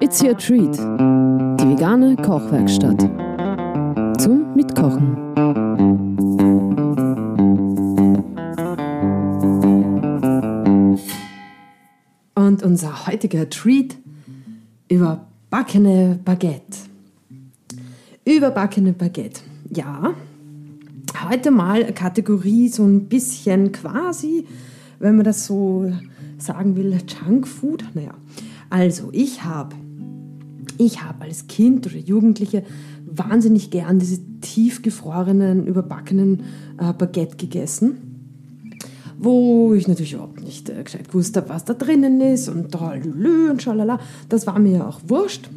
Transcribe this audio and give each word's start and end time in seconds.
It's 0.00 0.22
your 0.22 0.36
treat. 0.36 0.76
Die 0.78 1.68
vegane 1.68 2.16
Kochwerkstatt. 2.16 3.00
Zum 4.18 4.54
Mitkochen. 4.54 5.16
Und 12.34 12.62
unser 12.62 13.06
heutiger 13.06 13.48
Treat 13.50 13.96
überbackene 14.88 16.18
Baguette. 16.24 16.78
Überbackene 18.24 18.92
Baguette. 18.92 19.42
Ja, 19.70 20.14
heute 21.28 21.50
mal 21.50 21.92
Kategorie 21.92 22.68
so 22.68 22.84
ein 22.84 23.08
bisschen 23.08 23.72
quasi, 23.72 24.46
wenn 24.98 25.16
man 25.16 25.24
das 25.24 25.46
so 25.46 25.92
sagen 26.38 26.76
will, 26.76 26.98
Junkfood. 27.06 27.84
Naja, 27.94 28.14
also 28.70 29.10
ich 29.12 29.44
habe 29.44 29.76
ich 30.78 31.02
habe 31.02 31.24
als 31.24 31.46
Kind 31.46 31.86
oder 31.86 31.98
Jugendliche 31.98 32.64
wahnsinnig 33.04 33.70
gern 33.70 33.98
diese 33.98 34.20
tiefgefrorenen, 34.40 35.66
überbackenen 35.66 36.42
äh, 36.78 36.92
Baguette 36.92 37.36
gegessen, 37.36 37.98
wo 39.18 39.74
ich 39.74 39.88
natürlich 39.88 40.14
überhaupt 40.14 40.40
nicht 40.42 40.70
äh, 40.70 40.82
gescheit 40.82 41.08
gewusst 41.08 41.36
habe, 41.36 41.50
was 41.50 41.64
da 41.66 41.74
drinnen 41.74 42.20
ist 42.20 42.48
und 42.48 42.74
lü 43.04 43.50
und 43.50 43.62
schalala. 43.62 44.00
Das 44.28 44.46
war 44.46 44.58
mir 44.58 44.78
ja 44.78 44.88
auch 44.88 45.00
wurscht. 45.06 45.50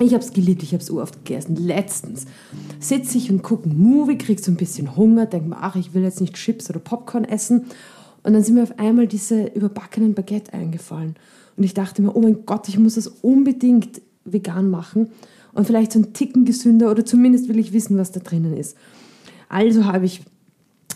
Ich 0.00 0.14
habe 0.14 0.24
es 0.24 0.32
geliebt, 0.32 0.62
ich 0.62 0.72
habe 0.72 0.82
es 0.82 0.90
oft 0.90 1.24
gegessen. 1.24 1.56
Letztens 1.56 2.24
sitze 2.80 3.18
ich 3.18 3.30
und 3.30 3.42
gucke 3.42 3.68
einen 3.68 3.78
Movie, 3.78 4.16
kriege 4.18 4.42
so 4.42 4.50
ein 4.50 4.56
bisschen 4.56 4.96
Hunger, 4.96 5.26
denke 5.26 5.50
mir, 5.50 5.58
ach, 5.60 5.76
ich 5.76 5.94
will 5.94 6.02
jetzt 6.02 6.20
nicht 6.20 6.34
Chips 6.34 6.70
oder 6.70 6.80
Popcorn 6.80 7.24
essen. 7.24 7.66
Und 8.22 8.32
dann 8.32 8.42
sind 8.42 8.54
mir 8.54 8.62
auf 8.62 8.78
einmal 8.78 9.06
diese 9.06 9.44
überbackenen 9.46 10.14
Baguette 10.14 10.52
eingefallen. 10.54 11.16
Und 11.60 11.64
ich 11.64 11.74
dachte 11.74 12.00
mir, 12.00 12.16
oh 12.16 12.22
mein 12.22 12.46
Gott, 12.46 12.70
ich 12.70 12.78
muss 12.78 12.94
das 12.94 13.06
unbedingt 13.06 14.00
vegan 14.24 14.70
machen 14.70 15.10
und 15.52 15.66
vielleicht 15.66 15.92
so 15.92 15.98
einen 15.98 16.14
Ticken 16.14 16.46
gesünder 16.46 16.90
oder 16.90 17.04
zumindest 17.04 17.50
will 17.50 17.58
ich 17.58 17.74
wissen, 17.74 17.98
was 17.98 18.12
da 18.12 18.20
drinnen 18.20 18.56
ist. 18.56 18.78
Also 19.50 19.84
habe 19.84 20.06
ich 20.06 20.22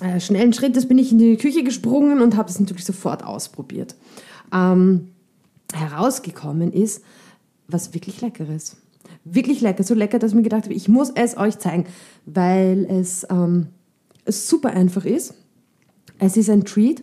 äh, 0.01 0.21
schnellen 0.21 0.55
Schrittes 0.55 0.89
bin 0.89 0.97
ich 0.97 1.13
in 1.13 1.19
die 1.19 1.37
Küche 1.37 1.65
gesprungen 1.65 2.23
und 2.23 2.35
habe 2.39 2.49
es 2.49 2.59
natürlich 2.59 2.87
sofort 2.87 3.23
ausprobiert. 3.25 3.95
Ähm, 4.55 5.09
herausgekommen 5.75 6.73
ist 6.73 7.05
was 7.69 7.93
wirklich 7.93 8.23
Leckeres. 8.23 8.79
Wirklich 9.25 9.61
lecker, 9.61 9.83
so 9.83 9.93
lecker, 9.93 10.19
dass 10.19 10.31
ich 10.31 10.37
mir 10.37 10.45
gedacht 10.45 10.65
habe, 10.65 10.73
ich 10.73 10.89
muss 10.89 11.11
es 11.15 11.37
euch 11.37 11.59
zeigen, 11.59 11.85
weil 12.25 12.87
es, 12.89 13.27
ähm, 13.29 13.67
super 14.27 14.71
einfach 14.71 15.05
ist. 15.05 15.35
Es 16.19 16.39
ist 16.39 16.49
ein 16.49 16.65
Treat. 16.65 17.03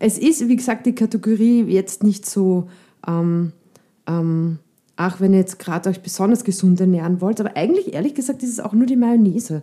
Es 0.00 0.18
ist, 0.18 0.48
wie 0.48 0.56
gesagt, 0.56 0.84
die 0.86 0.96
Kategorie 0.96 1.62
jetzt 1.62 2.02
nicht 2.02 2.26
so 2.26 2.66
ähm, 3.06 3.52
ähm, 4.06 4.58
auch 4.96 5.20
wenn 5.20 5.32
ihr 5.32 5.38
jetzt 5.38 5.58
gerade 5.58 5.88
euch 5.88 6.00
besonders 6.00 6.44
gesund 6.44 6.80
ernähren 6.80 7.20
wollt. 7.20 7.40
Aber 7.40 7.56
eigentlich, 7.56 7.94
ehrlich 7.94 8.14
gesagt, 8.14 8.42
ist 8.42 8.50
es 8.50 8.60
auch 8.60 8.72
nur 8.72 8.86
die 8.86 8.96
Mayonnaise, 8.96 9.62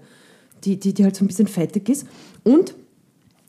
die, 0.63 0.79
die, 0.79 0.93
die 0.93 1.03
halt 1.03 1.15
so 1.15 1.25
ein 1.25 1.27
bisschen 1.27 1.47
fettig 1.47 1.89
ist. 1.89 2.07
Und 2.43 2.73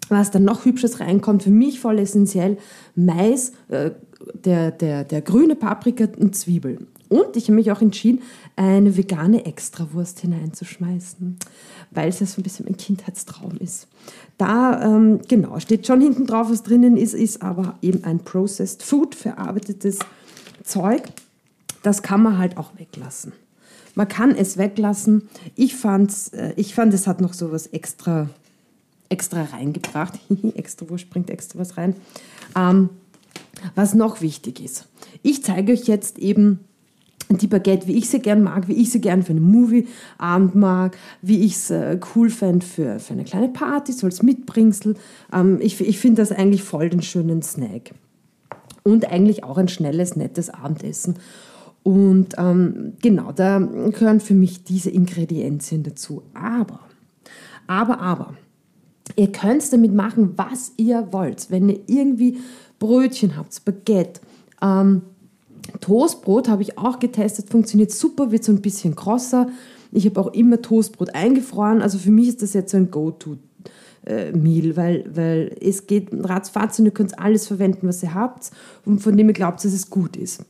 was 0.09 0.31
dann 0.31 0.45
noch 0.45 0.65
Hübsches 0.65 1.01
reinkommt, 1.01 1.43
für 1.43 1.51
mich 1.51 1.81
voll 1.81 1.99
essentiell, 1.99 2.59
Mais, 2.95 3.53
äh, 3.69 3.93
der, 4.35 4.71
der, 4.71 5.05
der 5.05 5.23
grüne 5.23 5.57
Paprika 5.57 6.07
und 6.19 6.35
Zwiebeln. 6.35 6.87
Und 7.09 7.37
ich 7.37 7.45
habe 7.45 7.55
mich 7.55 7.71
auch 7.73 7.81
entschieden, 7.81 8.23
eine 8.57 8.97
vegane 8.97 9.45
Extrawurst 9.45 10.21
hineinzuschmeißen, 10.21 11.37
weil 11.91 12.09
es 12.09 12.21
ja 12.21 12.27
so 12.27 12.41
ein 12.41 12.43
bisschen 12.43 12.67
mein 12.67 12.77
Kindheitstraum 12.77 13.57
ist. 13.59 13.89
Da, 14.39 14.83
ähm, 14.83 15.21
genau, 15.29 15.59
steht 15.61 15.87
schon 15.87 16.01
hinten 16.01 16.27
drauf, 16.27 16.51
was 16.51 16.63
drinnen 16.63 16.97
ist, 16.97 17.15
ist 17.15 17.43
aber 17.43 17.77
eben 17.83 18.05
ein 18.05 18.21
Processed 18.21 18.83
Food, 18.83 19.15
verarbeitetes 19.15 19.99
Zeug 20.63 21.03
das 21.87 22.03
kann 22.03 22.21
man 22.21 22.37
halt 22.37 22.57
auch 22.57 22.77
weglassen. 22.77 23.33
Man 23.95 24.09
kann 24.09 24.35
es 24.35 24.59
weglassen. 24.59 25.29
Ich, 25.55 25.77
fand's, 25.77 26.31
äh, 26.31 26.53
ich 26.57 26.75
fand, 26.75 26.93
es 26.93 27.07
hat 27.07 27.21
noch 27.21 27.33
so 27.33 27.53
was 27.53 27.69
extra, 27.69 28.29
extra 29.09 29.45
reingebracht. 29.45 30.19
extra 30.57 30.91
Wurst 30.91 31.09
bringt 31.11 31.31
extra 31.31 31.61
was 31.61 31.77
rein. 31.77 31.95
Ähm, 32.57 32.91
was 33.77 33.95
noch 33.95 34.21
wichtig 34.21 34.61
ist. 34.61 34.89
Ich 35.23 35.45
zeige 35.45 35.73
euch 35.73 35.87
jetzt 35.87 36.19
eben 36.19 36.59
die 37.29 37.47
Baguette, 37.47 37.87
wie 37.89 37.97
ich 37.97 38.09
sie 38.09 38.21
gern 38.21 38.43
mag, 38.43 38.69
wie 38.69 38.75
ich 38.75 38.91
sie 38.91 39.01
gern 39.01 39.23
für 39.23 39.31
einen 39.31 39.43
Movie-Abend 39.43 40.55
mag, 40.55 40.97
wie 41.23 41.45
ich 41.45 41.55
es 41.55 41.71
äh, 41.71 41.99
cool 42.15 42.31
fände 42.31 42.65
für, 42.65 43.01
für 43.01 43.15
eine 43.15 43.25
kleine 43.25 43.49
Party, 43.49 43.93
so 43.93 44.07
als 44.07 44.23
Mitbringsel. 44.23 44.95
Ähm, 45.33 45.59
ich 45.61 45.81
ich 45.81 45.99
finde 45.99 46.23
das 46.23 46.33
eigentlich 46.33 46.63
voll 46.63 46.89
den 46.89 47.03
schönen 47.03 47.43
Snack. 47.43 47.93
Und 48.85 49.11
eigentlich 49.11 49.43
auch 49.43 49.59
ein 49.59 49.69
schnelles, 49.69 50.15
nettes 50.15 50.51
Abendessen. 50.51 51.17
Und 51.83 52.35
ähm, 52.39 52.95
genau, 53.03 53.33
da 53.33 53.59
gehören 53.59 54.21
für 54.21 54.35
mich 54.35 54.65
diese 54.65 54.91
Ingredienzien 54.91 55.83
dazu. 55.83 56.23
Aber, 56.35 56.81
aber, 57.67 58.01
aber, 58.01 58.35
ihr 59.17 59.33
könnt 59.33 59.73
damit 59.73 59.95
machen, 59.95 60.33
was 60.37 60.73
ihr 60.77 61.09
wollt. 61.13 61.51
Wenn 61.51 61.69
ihr 61.69 61.81
irgendwie 61.87 62.39
Brötchen 62.79 63.37
habt, 63.37 63.65
Baguette, 63.65 64.21
ähm, 64.63 65.03
Toastbrot 65.87 66.49
habe 66.49 66.63
ich 66.63 66.79
auch 66.79 66.99
getestet, 66.99 67.49
funktioniert 67.49 67.93
super, 67.93 68.33
wird 68.33 68.43
so 68.43 68.51
ein 68.51 68.61
bisschen 68.61 68.97
krosser. 68.97 69.49
Ich 69.93 70.05
habe 70.05 70.21
auch 70.21 70.33
immer 70.33 70.61
Toastbrot 70.61 71.15
eingefroren, 71.15 71.81
also 71.81 71.97
für 71.99 72.11
mich 72.11 72.29
ist 72.29 72.43
das 72.43 72.55
jetzt 72.55 72.73
so 72.73 72.77
ein 72.77 72.91
Go-To. 72.91 73.37
Meal, 74.35 74.77
weil, 74.77 75.05
weil 75.13 75.57
es 75.61 75.89
geht 75.89 76.11
ratzfatz 76.13 76.79
und 76.79 76.85
ihr 76.85 76.93
könnt 76.93 77.19
alles 77.19 77.49
verwenden, 77.49 77.89
was 77.89 78.05
ihr 78.05 78.15
habt 78.15 78.53
und 78.85 79.01
von 79.01 79.17
dem 79.17 79.27
ihr 79.29 79.33
glaubt, 79.33 79.65
dass 79.65 79.73
es 79.73 79.91
gut 79.91 80.17
ist 80.17 80.45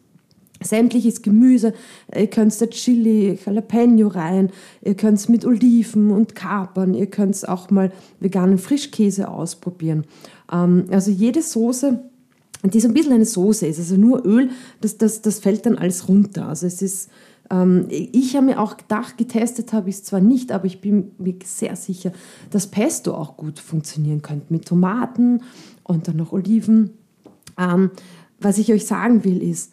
sämtliches 0.63 1.23
Gemüse. 1.23 1.73
Ihr 2.15 2.29
könnt 2.29 2.59
da 2.61 2.67
Chili, 2.67 3.39
Jalapeno 3.45 4.09
rein, 4.09 4.51
ihr 4.83 4.95
könnt 4.95 5.19
es 5.19 5.29
mit 5.29 5.45
Oliven 5.45 6.11
und 6.11 6.35
Kapern, 6.35 6.95
ihr 6.95 7.07
könnt 7.07 7.49
auch 7.49 7.71
mal 7.71 7.93
veganen 8.21 8.59
Frischkäse 8.59 9.29
ausprobieren. 9.29 10.05
Ähm, 10.53 10.87
also 10.91 11.11
jede 11.11 11.43
Soße, 11.43 12.01
die 12.63 12.81
so 12.81 12.89
ein 12.89 12.95
bisschen 12.95 13.13
eine 13.13 13.25
Soße 13.25 13.67
ist, 13.67 13.79
also 13.79 13.97
nur 13.97 14.25
Öl, 14.25 14.51
das, 14.81 14.99
das, 14.99 15.23
das 15.23 15.39
fällt 15.39 15.67
dann 15.67 15.77
alles 15.77 16.09
runter. 16.09 16.49
Also 16.49 16.67
es 16.67 16.83
ist, 16.83 17.11
ähm, 17.51 17.87
ich 17.91 18.35
habe 18.35 18.47
mir 18.47 18.61
auch 18.61 18.77
gedacht, 18.77 19.19
getestet 19.19 19.73
habe 19.73 19.89
ich 19.89 19.97
es 19.97 20.05
zwar 20.05 20.21
nicht, 20.21 20.53
aber 20.53 20.65
ich 20.65 20.81
bin 20.81 21.13
mir 21.19 21.35
sehr 21.45 21.77
sicher, 21.77 22.13
dass 22.51 22.67
Pesto 22.67 23.15
auch 23.15 23.37
gut 23.37 23.59
funktionieren 23.59 24.23
könnte 24.23 24.53
mit 24.53 24.67
Tomaten 24.67 25.43
und 25.85 26.09
dann 26.09 26.17
noch 26.17 26.33
Oliven. 26.33 26.91
Ähm, 27.59 27.91
was 28.41 28.59
ich 28.59 28.73
euch 28.73 28.87
sagen 28.87 29.25
will 29.25 29.43
ist, 29.43 29.73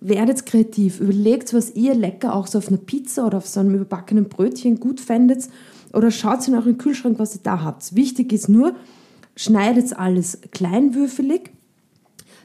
werdet 0.00 0.46
kreativ, 0.46 1.00
überlegt, 1.00 1.52
was 1.52 1.74
ihr 1.74 1.94
lecker 1.94 2.34
auch 2.34 2.46
so 2.46 2.58
auf 2.58 2.68
einer 2.68 2.78
Pizza 2.78 3.26
oder 3.26 3.38
auf 3.38 3.46
so 3.46 3.60
einem 3.60 3.74
überbackenen 3.74 4.28
Brötchen 4.28 4.80
gut 4.80 4.98
fändet 4.98 5.48
oder 5.92 6.10
schaut 6.10 6.46
in 6.48 6.54
euren 6.54 6.78
Kühlschrank, 6.78 7.18
was 7.18 7.34
ihr 7.34 7.42
da 7.42 7.62
habt. 7.62 7.94
Wichtig 7.94 8.32
ist 8.32 8.48
nur, 8.48 8.74
schneidet 9.36 9.96
alles 9.98 10.40
kleinwürfelig, 10.52 11.50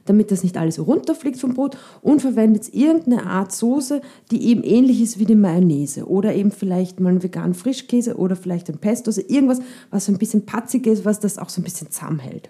damit 0.05 0.31
das 0.31 0.43
nicht 0.43 0.57
alles 0.57 0.79
runterfliegt 0.79 1.39
vom 1.39 1.53
Brot 1.53 1.77
und 2.01 2.21
verwendet 2.21 2.73
irgendeine 2.73 3.25
Art 3.25 3.51
Soße, 3.51 4.01
die 4.31 4.47
eben 4.47 4.63
ähnlich 4.63 5.01
ist 5.01 5.19
wie 5.19 5.25
die 5.25 5.35
Mayonnaise 5.35 6.05
oder 6.05 6.33
eben 6.33 6.51
vielleicht 6.51 6.99
mal 6.99 7.09
einen 7.09 7.23
veganen 7.23 7.53
Frischkäse 7.53 8.15
oder 8.15 8.35
vielleicht 8.35 8.69
ein 8.69 8.77
Pesto, 8.77 9.09
also 9.09 9.21
irgendwas, 9.27 9.59
was 9.89 10.05
so 10.05 10.11
ein 10.11 10.17
bisschen 10.17 10.45
patzig 10.45 10.87
ist, 10.87 11.05
was 11.05 11.19
das 11.19 11.37
auch 11.37 11.49
so 11.49 11.61
ein 11.61 11.63
bisschen 11.63 11.91
zusammenhält. 11.91 12.49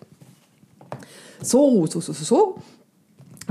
So, 1.42 1.86
so, 1.88 2.00
so, 2.00 2.14
so, 2.14 2.24
so. 2.24 2.56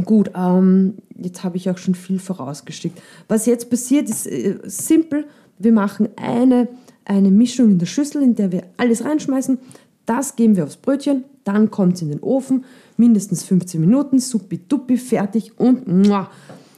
Gut, 0.04 0.30
ähm, 0.34 0.94
jetzt 1.16 1.44
habe 1.44 1.56
ich 1.56 1.70
auch 1.70 1.78
schon 1.78 1.94
viel 1.94 2.18
vorausgeschickt. 2.18 3.00
Was 3.28 3.46
jetzt 3.46 3.70
passiert, 3.70 4.08
ist 4.08 4.26
äh, 4.26 4.58
simpel. 4.64 5.26
Wir 5.58 5.72
machen 5.72 6.08
eine, 6.16 6.68
eine 7.04 7.30
Mischung 7.30 7.70
in 7.70 7.78
der 7.78 7.86
Schüssel, 7.86 8.22
in 8.22 8.34
der 8.34 8.50
wir 8.50 8.64
alles 8.76 9.04
reinschmeißen. 9.04 9.58
Das 10.04 10.36
geben 10.36 10.56
wir 10.56 10.64
aufs 10.64 10.76
Brötchen, 10.76 11.24
dann 11.44 11.70
kommt 11.70 11.94
es 11.94 12.02
in 12.02 12.08
den 12.08 12.20
Ofen, 12.20 12.64
mindestens 12.96 13.44
15 13.44 13.80
Minuten, 13.80 14.18
suppi-duppi, 14.18 14.96
fertig 14.96 15.58
und 15.58 15.86
muah, 15.86 16.30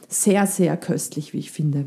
sehr, 0.07 0.47
sehr 0.47 0.77
köstlich, 0.77 1.33
wie 1.33 1.39
ich 1.39 1.51
finde. 1.51 1.85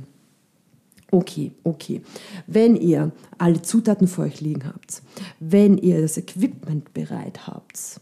Okay, 1.11 1.53
okay. 1.65 2.03
Wenn 2.47 2.77
ihr 2.77 3.11
alle 3.38 3.62
Zutaten 3.62 4.06
vor 4.06 4.25
euch 4.25 4.41
liegen 4.41 4.65
habt, 4.67 5.03
wenn 5.41 5.77
ihr 5.77 6.00
das 6.00 6.17
Equipment 6.17 6.94
bereit 6.94 7.49
habt, 7.49 8.00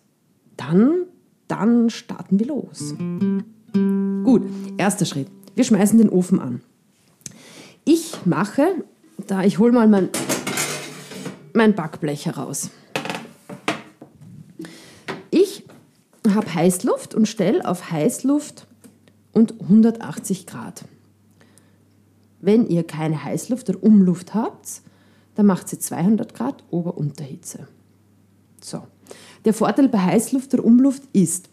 dann 0.56 1.06
dann 1.48 1.90
starten 1.90 2.38
wir 2.38 2.46
los. 2.46 2.94
Gut, 4.24 4.42
erster 4.76 5.06
Schritt. 5.06 5.28
Wir 5.56 5.64
schmeißen 5.64 5.98
den 5.98 6.10
Ofen 6.10 6.38
an. 6.38 6.60
Ich 7.84 8.14
mache, 8.26 8.84
da 9.26 9.42
ich 9.42 9.58
hole 9.58 9.72
mal 9.72 9.88
mein, 9.88 10.10
mein 11.54 11.74
Backblech 11.74 12.26
heraus. 12.26 12.70
Ich 15.30 15.64
habe 16.34 16.52
Heißluft 16.52 17.14
und 17.14 17.26
stelle 17.26 17.66
auf 17.66 17.90
Heißluft 17.90 18.66
und 19.32 19.60
180 19.60 20.46
Grad. 20.46 20.84
Wenn 22.40 22.66
ihr 22.68 22.84
keine 22.84 23.24
Heißluft 23.24 23.68
oder 23.68 23.82
Umluft 23.82 24.34
habt, 24.34 24.82
dann 25.34 25.46
macht 25.46 25.68
sie 25.68 25.78
200 25.78 26.34
Grad 26.34 26.64
Ober-Unterhitze. 26.70 27.68
So, 28.60 28.82
der 29.44 29.54
Vorteil 29.54 29.88
bei 29.88 29.98
Heißluft 29.98 30.52
oder 30.54 30.64
Umluft 30.64 31.02
ist, 31.12 31.48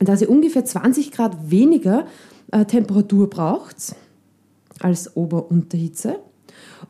dass 0.00 0.22
ihr 0.22 0.30
ungefähr 0.30 0.64
20 0.64 1.12
Grad 1.12 1.50
weniger 1.50 2.06
äh, 2.50 2.64
Temperatur 2.64 3.30
braucht 3.30 3.94
als 4.80 5.16
Ober- 5.16 5.50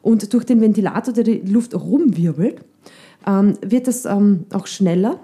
und 0.01 0.33
durch 0.33 0.45
den 0.45 0.61
Ventilator, 0.61 1.13
der 1.13 1.25
die 1.25 1.41
Luft 1.41 1.75
rumwirbelt, 1.75 2.65
ähm, 3.27 3.55
wird 3.61 3.89
es 3.89 4.05
ähm, 4.05 4.47
auch 4.53 4.67
schneller 4.67 5.21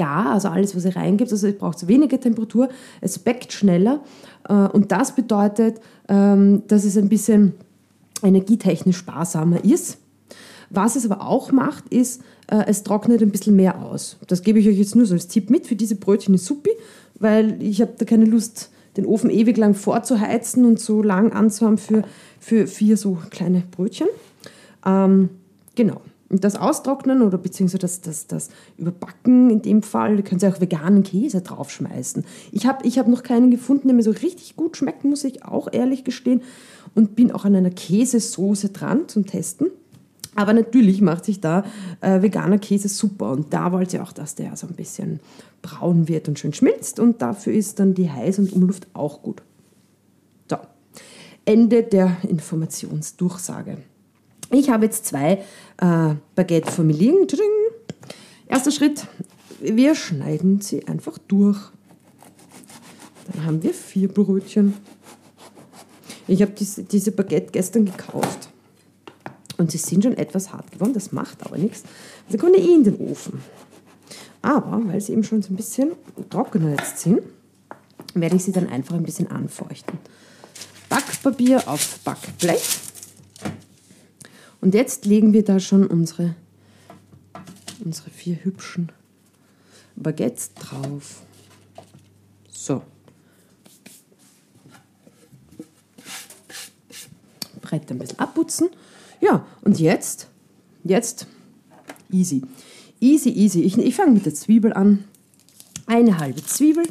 gar, 0.00 0.32
also 0.32 0.48
alles, 0.48 0.74
was 0.74 0.86
ihr 0.86 0.96
reingibt, 0.96 1.30
also 1.30 1.46
es 1.46 1.58
braucht 1.58 1.86
weniger 1.86 2.18
Temperatur, 2.18 2.70
es 3.02 3.18
backt 3.18 3.52
schneller 3.52 4.00
äh, 4.48 4.54
und 4.54 4.92
das 4.92 5.14
bedeutet, 5.14 5.78
ähm, 6.08 6.62
dass 6.68 6.84
es 6.84 6.96
ein 6.96 7.10
bisschen 7.10 7.52
energietechnisch 8.22 8.96
sparsamer 8.96 9.62
ist. 9.62 9.98
Was 10.70 10.96
es 10.96 11.04
aber 11.04 11.26
auch 11.26 11.52
macht, 11.52 11.92
ist, 11.92 12.22
äh, 12.46 12.64
es 12.66 12.82
trocknet 12.82 13.20
ein 13.20 13.30
bisschen 13.30 13.56
mehr 13.56 13.82
aus. 13.82 14.16
Das 14.26 14.42
gebe 14.42 14.58
ich 14.58 14.68
euch 14.68 14.78
jetzt 14.78 14.96
nur 14.96 15.04
so 15.04 15.14
als 15.14 15.28
Tipp 15.28 15.50
mit 15.50 15.66
für 15.66 15.76
diese 15.76 15.96
Brötchen 15.96 16.34
in 16.34 16.38
Suppi, 16.38 16.70
weil 17.18 17.62
ich 17.62 17.82
habe 17.82 17.92
da 17.98 18.06
keine 18.06 18.24
Lust, 18.24 18.70
den 18.96 19.04
Ofen 19.04 19.28
ewig 19.28 19.58
lang 19.58 19.74
vorzuheizen 19.74 20.64
und 20.64 20.80
so 20.80 21.02
lang 21.02 21.32
anzuhaben 21.32 21.76
für, 21.76 22.04
für 22.40 22.66
vier 22.66 22.96
so 22.96 23.18
kleine 23.30 23.64
Brötchen. 23.70 24.08
Ähm, 24.86 25.28
genau. 25.74 26.00
Das 26.32 26.54
Austrocknen 26.54 27.22
oder 27.22 27.38
beziehungsweise 27.38 27.80
das, 27.80 28.02
das, 28.02 28.28
das 28.28 28.50
Überbacken 28.78 29.50
in 29.50 29.62
dem 29.62 29.82
Fall, 29.82 30.16
da 30.16 30.22
können 30.22 30.38
Sie 30.38 30.46
auch 30.46 30.60
veganen 30.60 31.02
Käse 31.02 31.40
draufschmeißen. 31.40 32.24
Ich 32.52 32.66
habe 32.68 32.86
ich 32.86 33.00
hab 33.00 33.08
noch 33.08 33.24
keinen 33.24 33.50
gefunden, 33.50 33.88
der 33.88 33.96
mir 33.96 34.04
so 34.04 34.12
richtig 34.12 34.54
gut 34.54 34.76
schmeckt, 34.76 35.04
muss 35.04 35.24
ich 35.24 35.44
auch 35.44 35.68
ehrlich 35.72 36.04
gestehen. 36.04 36.42
Und 36.94 37.16
bin 37.16 37.32
auch 37.32 37.44
an 37.44 37.56
einer 37.56 37.70
Käsesoße 37.70 38.68
dran 38.68 39.08
zum 39.08 39.26
Testen. 39.26 39.68
Aber 40.36 40.52
natürlich 40.52 41.00
macht 41.00 41.24
sich 41.24 41.40
da 41.40 41.64
äh, 42.00 42.22
veganer 42.22 42.58
Käse 42.58 42.88
super. 42.88 43.32
Und 43.32 43.52
da 43.52 43.72
wollte 43.72 43.96
ich 43.96 44.02
auch, 44.02 44.12
dass 44.12 44.36
der 44.36 44.56
so 44.56 44.68
ein 44.68 44.74
bisschen 44.74 45.18
braun 45.62 46.08
wird 46.08 46.28
und 46.28 46.38
schön 46.38 46.52
schmilzt. 46.52 47.00
Und 47.00 47.22
dafür 47.22 47.52
ist 47.52 47.80
dann 47.80 47.94
die 47.94 48.08
Heiß- 48.08 48.38
und 48.38 48.52
Umluft 48.52 48.86
auch 48.92 49.22
gut. 49.22 49.42
So, 50.48 50.58
Ende 51.44 51.82
der 51.82 52.16
Informationsdurchsage. 52.22 53.78
Ich 54.50 54.68
habe 54.68 54.86
jetzt 54.86 55.06
zwei 55.06 55.44
äh, 55.78 56.14
Baguette 56.34 56.82
liegen. 56.82 57.26
Erster 58.48 58.72
Schritt, 58.72 59.06
wir 59.60 59.94
schneiden 59.94 60.60
sie 60.60 60.86
einfach 60.88 61.18
durch. 61.18 61.58
Dann 63.32 63.46
haben 63.46 63.62
wir 63.62 63.72
vier 63.72 64.08
Brötchen. 64.08 64.74
Ich 66.26 66.42
habe 66.42 66.52
diese, 66.52 66.82
diese 66.82 67.12
Baguette 67.12 67.52
gestern 67.52 67.84
gekauft. 67.84 68.50
Und 69.56 69.70
sie 69.70 69.78
sind 69.78 70.02
schon 70.02 70.16
etwas 70.16 70.52
hart 70.52 70.72
geworden, 70.72 70.94
das 70.94 71.12
macht 71.12 71.44
aber 71.44 71.58
nichts. 71.58 71.82
Sie 72.28 72.38
kommen 72.38 72.54
eh 72.54 72.74
in 72.74 72.82
den 72.82 72.96
Ofen. 72.96 73.40
Aber 74.42 74.80
weil 74.86 75.00
sie 75.00 75.12
eben 75.12 75.22
schon 75.22 75.42
so 75.42 75.52
ein 75.52 75.56
bisschen 75.56 75.92
trockener 76.30 76.70
jetzt 76.70 77.00
sind, 77.00 77.20
werde 78.14 78.36
ich 78.36 78.44
sie 78.44 78.52
dann 78.52 78.68
einfach 78.68 78.94
ein 78.94 79.02
bisschen 79.02 79.30
anfeuchten. 79.30 79.98
Backpapier 80.88 81.68
auf 81.68 82.00
Backblech. 82.04 82.89
Und 84.60 84.74
jetzt 84.74 85.06
legen 85.06 85.32
wir 85.32 85.44
da 85.44 85.58
schon 85.58 85.86
unsere, 85.86 86.34
unsere 87.84 88.10
vier 88.10 88.44
hübschen 88.44 88.92
Baguettes 89.96 90.52
drauf. 90.54 91.22
So. 92.50 92.82
Brett 97.60 97.90
ein 97.90 97.98
bisschen 97.98 98.18
abputzen. 98.18 98.68
Ja, 99.20 99.46
und 99.62 99.78
jetzt, 99.78 100.28
jetzt 100.84 101.26
easy. 102.10 102.42
Easy, 103.00 103.30
easy. 103.30 103.62
Ich, 103.62 103.78
ich 103.78 103.94
fange 103.94 104.12
mit 104.12 104.26
der 104.26 104.34
Zwiebel 104.34 104.72
an. 104.72 105.04
Eine 105.86 106.18
halbe 106.18 106.44
Zwiebel. 106.44 106.84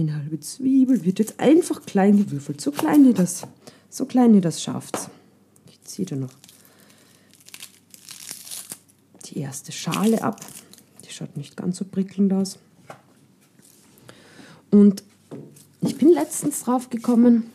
Eine 0.00 0.16
halbe 0.16 0.40
Zwiebel 0.40 1.04
wird 1.04 1.18
jetzt 1.18 1.40
einfach 1.40 1.84
klein 1.86 2.16
gewürfelt. 2.16 2.60
So 2.60 2.70
klein 2.70 3.04
ihr 3.04 3.14
das, 3.14 3.46
so 3.90 4.04
klein 4.04 4.34
ihr 4.34 4.40
das 4.40 4.62
schafft. 4.62 5.10
Ich 5.68 5.80
ziehe 5.82 6.06
da 6.06 6.16
noch 6.16 6.32
die 9.26 9.38
erste 9.38 9.72
Schale 9.72 10.22
ab. 10.22 10.40
Die 11.04 11.12
schaut 11.12 11.36
nicht 11.36 11.56
ganz 11.56 11.78
so 11.78 11.84
prickelnd 11.84 12.32
aus. 12.32 12.58
Und 14.70 15.04
ich 15.80 15.96
bin 15.98 16.08
letztens 16.12 16.64
drauf 16.64 16.90
gekommen, 16.90 17.50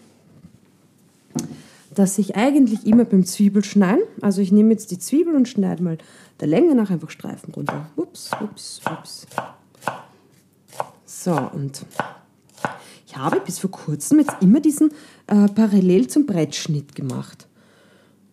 dass 1.93 2.17
ich 2.17 2.35
eigentlich 2.35 2.85
immer 2.85 3.03
beim 3.03 3.25
Zwiebelschneiden, 3.25 4.03
also 4.21 4.41
ich 4.41 4.51
nehme 4.51 4.71
jetzt 4.71 4.91
die 4.91 4.99
Zwiebel 4.99 5.35
und 5.35 5.47
schneide 5.47 5.83
mal 5.83 5.97
der 6.39 6.47
Länge 6.47 6.75
nach 6.75 6.89
einfach 6.89 7.09
Streifen 7.09 7.53
runter. 7.53 7.89
Ups, 7.97 8.29
ups, 8.41 8.79
ups. 8.89 9.27
So, 11.05 11.35
und 11.35 11.85
ich 13.09 13.17
habe 13.17 13.39
bis 13.39 13.57
vor 13.57 13.71
kurzem 13.71 14.19
jetzt 14.19 14.35
immer 14.39 14.59
diesen 14.59 14.91
äh, 15.25 15.47
parallel 15.47 16.07
zum 16.07 16.27
Brettschnitt 16.27 16.93
gemacht. 16.93 17.47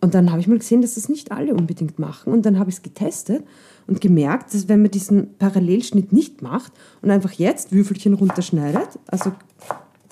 Und 0.01 0.13
dann 0.13 0.29
habe 0.29 0.39
ich 0.39 0.47
mal 0.47 0.59
gesehen, 0.59 0.83
dass 0.83 0.93
das 0.93 1.09
nicht 1.09 1.31
alle 1.31 1.55
unbedingt 1.55 1.97
machen. 1.97 2.31
Und 2.31 2.45
dann 2.45 2.59
habe 2.59 2.69
ich 2.69 2.75
es 2.75 2.81
getestet 2.83 3.43
und 3.87 4.01
gemerkt, 4.01 4.53
dass 4.53 4.67
wenn 4.67 4.83
man 4.83 4.91
diesen 4.91 5.35
Parallelschnitt 5.37 6.13
nicht 6.13 6.43
macht 6.43 6.73
und 7.01 7.09
einfach 7.09 7.31
jetzt 7.31 7.71
Würfelchen 7.71 8.13
runterschneidet, 8.13 8.99
also 9.07 9.31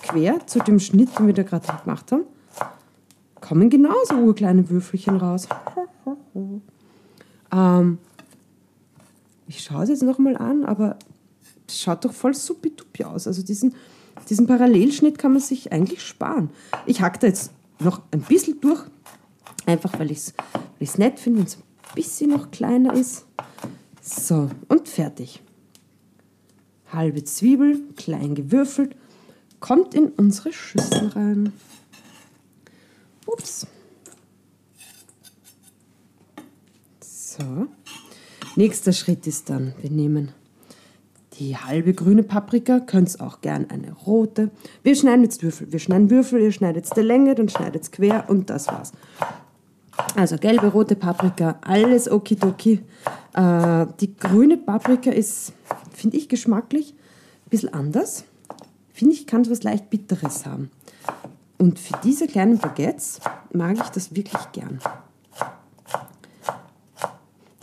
quer 0.00 0.44
zu 0.48 0.58
dem 0.58 0.80
Schnitt, 0.80 1.16
den 1.16 1.28
wir 1.28 1.34
da 1.34 1.44
gerade 1.44 1.66
gemacht 1.84 2.10
haben, 2.10 2.24
kommen 3.40 3.70
genauso 3.70 4.16
urkleine 4.16 4.68
Würfelchen 4.68 5.16
raus. 5.16 5.46
ähm, 7.52 7.98
ich 9.46 9.62
schaue 9.62 9.84
es 9.84 9.90
jetzt 9.90 10.02
nochmal 10.02 10.36
an, 10.36 10.64
aber 10.64 10.96
es 11.68 11.80
schaut 11.80 12.04
doch 12.04 12.12
voll 12.12 12.34
supi-dupi 12.34 13.04
aus. 13.04 13.28
Also 13.28 13.44
diesen 13.44 13.72
diesen 14.28 14.46
Parallelschnitt 14.46 15.18
kann 15.18 15.32
man 15.32 15.40
sich 15.40 15.72
eigentlich 15.72 16.02
sparen. 16.02 16.50
Ich 16.86 17.00
hack 17.00 17.20
da 17.20 17.26
jetzt 17.26 17.52
noch 17.78 18.02
ein 18.10 18.20
bisschen 18.22 18.60
durch, 18.60 18.82
einfach 19.66 19.98
weil 19.98 20.10
ich 20.10 20.32
es 20.80 20.98
nett 20.98 21.20
finde, 21.20 21.40
wenn 21.40 21.46
es 21.46 21.56
ein 21.56 21.94
bisschen 21.94 22.30
noch 22.30 22.50
kleiner 22.50 22.94
ist. 22.94 23.26
So, 24.02 24.50
und 24.68 24.88
fertig. 24.88 25.42
Halbe 26.92 27.24
Zwiebel, 27.24 27.80
klein 27.96 28.34
gewürfelt, 28.34 28.94
kommt 29.60 29.94
in 29.94 30.08
unsere 30.10 30.52
Schüssel 30.52 31.08
rein. 31.08 31.52
Ups. 33.26 33.66
So. 37.00 37.66
Nächster 38.54 38.92
Schritt 38.92 39.26
ist 39.26 39.50
dann, 39.50 39.74
wir 39.82 39.90
nehmen 39.90 40.32
die 41.38 41.56
halbe 41.56 41.92
grüne 41.92 42.22
Paprika, 42.22 42.80
könnt 42.80 43.14
ihr 43.14 43.20
auch 43.20 43.40
gern 43.40 43.66
eine 43.70 43.92
rote. 43.92 44.50
Wir 44.82 44.94
schneiden 44.96 45.24
jetzt 45.24 45.42
Würfel. 45.42 45.70
Wir 45.70 45.78
schneiden 45.78 46.10
Würfel, 46.10 46.40
ihr 46.40 46.52
schneidet 46.52 46.94
der 46.96 47.04
Länge, 47.04 47.34
dann 47.34 47.48
schneidet 47.48 47.82
es 47.82 47.90
quer 47.90 48.24
und 48.28 48.50
das 48.50 48.68
war's. 48.68 48.92
Also 50.14 50.36
gelbe, 50.36 50.68
rote 50.68 50.96
Paprika, 50.96 51.58
alles 51.62 52.10
okidoki. 52.10 52.82
Äh, 53.34 53.86
die 54.00 54.16
grüne 54.16 54.56
Paprika 54.56 55.10
ist, 55.10 55.52
finde 55.92 56.16
ich, 56.16 56.28
geschmacklich 56.28 56.94
ein 56.94 57.50
bisschen 57.50 57.72
anders. 57.72 58.24
Finde 58.92 59.14
ich, 59.14 59.26
kann 59.26 59.48
was 59.50 59.62
leicht 59.62 59.90
Bitteres 59.90 60.46
haben. 60.46 60.70
Und 61.58 61.78
für 61.78 61.94
diese 62.04 62.26
kleinen 62.26 62.58
Baguettes 62.58 63.20
mag 63.52 63.76
ich 63.76 63.88
das 63.90 64.14
wirklich 64.14 64.52
gern. 64.52 64.78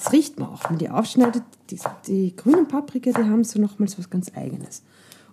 Das 0.03 0.11
riecht 0.11 0.37
man 0.37 0.49
auch, 0.49 0.69
wenn 0.69 0.77
die 0.77 0.89
aufschneidet. 0.89 1.43
Die, 1.69 1.79
die 2.07 2.35
grünen 2.35 2.67
Paprika, 2.67 3.11
die 3.11 3.23
haben 3.23 3.45
so 3.45 3.59
nochmals 3.59 3.97
was 3.97 4.09
ganz 4.09 4.31
Eigenes. 4.35 4.83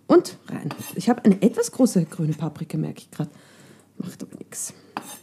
Und 0.07 0.39
rein. 0.47 0.69
Ich 0.95 1.09
habe 1.09 1.25
eine 1.25 1.43
etwas 1.43 1.73
große 1.73 2.05
grüne 2.05 2.35
Paprika, 2.35 2.79
merke 2.79 3.01
ich 3.01 3.11
gerade. 3.11 3.31
Macht 3.99 4.23
aber 4.23 4.37
nichts. 4.39 4.73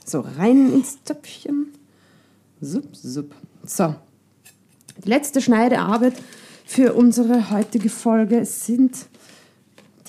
So, 0.03 0.19
rein 0.19 0.73
ins 0.73 1.01
Töpfchen. 1.03 1.67
Sup, 2.59 2.93
sup. 2.93 3.33
So, 3.63 3.95
die 5.03 5.07
letzte 5.07 5.39
Schneidearbeit 5.39 6.21
für 6.65 6.93
unsere 6.93 7.49
heutige 7.49 7.89
Folge 7.89 8.43
sind 8.43 9.07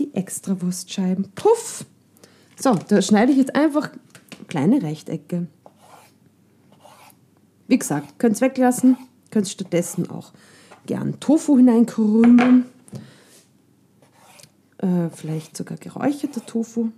die 0.01 0.13
Extrawurstscheiben. 0.15 1.31
Puff! 1.37 1.85
So, 2.57 2.75
da 2.75 3.01
schneide 3.03 3.31
ich 3.31 3.39
jetzt 3.39 3.55
einfach 3.55 3.91
kleine 4.49 4.83
Rechtecke. 4.83 5.47
Wie 7.69 7.79
gesagt, 7.79 8.19
könnt 8.19 8.35
es 8.35 8.41
weglassen. 8.41 8.97
Könnt 9.31 9.49
stattdessen 9.49 10.11
auch 10.11 10.33
gern 10.87 11.21
Tofu 11.21 11.57
hineinkrümeln. 11.57 12.67
Äh, 14.79 15.11
vielleicht 15.15 15.57
sogar 15.57 15.77
geräucherter 15.79 16.45
Tofu. 16.47 16.91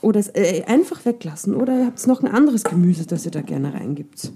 Oder 0.00 0.20
es 0.20 0.28
äh, 0.28 0.64
einfach 0.66 1.04
weglassen. 1.04 1.54
Oder 1.54 1.78
ihr 1.78 1.86
habt 1.86 2.04
noch 2.06 2.22
ein 2.22 2.28
anderes 2.28 2.64
Gemüse, 2.64 3.06
das 3.06 3.24
ihr 3.24 3.30
da 3.30 3.40
gerne 3.40 3.72
reingibt. 3.72 4.32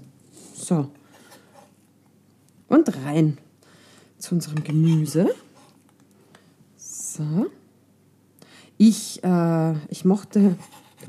So. 0.55 0.89
Und 2.69 2.95
rein 3.05 3.37
zu 4.17 4.35
unserem 4.35 4.63
Gemüse. 4.63 5.29
So. 6.77 7.47
Ich, 8.77 9.23
äh, 9.23 9.73
ich 9.89 10.05
mochte 10.05 10.55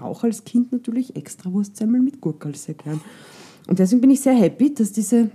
auch 0.00 0.24
als 0.24 0.44
Kind 0.44 0.72
natürlich 0.72 1.16
Extrawurstsemmeln 1.16 2.04
mit 2.04 2.20
Gurkel 2.20 2.54
sehr 2.54 2.74
gern. 2.74 3.00
Und 3.68 3.78
deswegen 3.78 4.00
bin 4.00 4.10
ich 4.10 4.20
sehr 4.20 4.34
happy, 4.34 4.74
dass 4.74 4.92
diese 4.92 5.30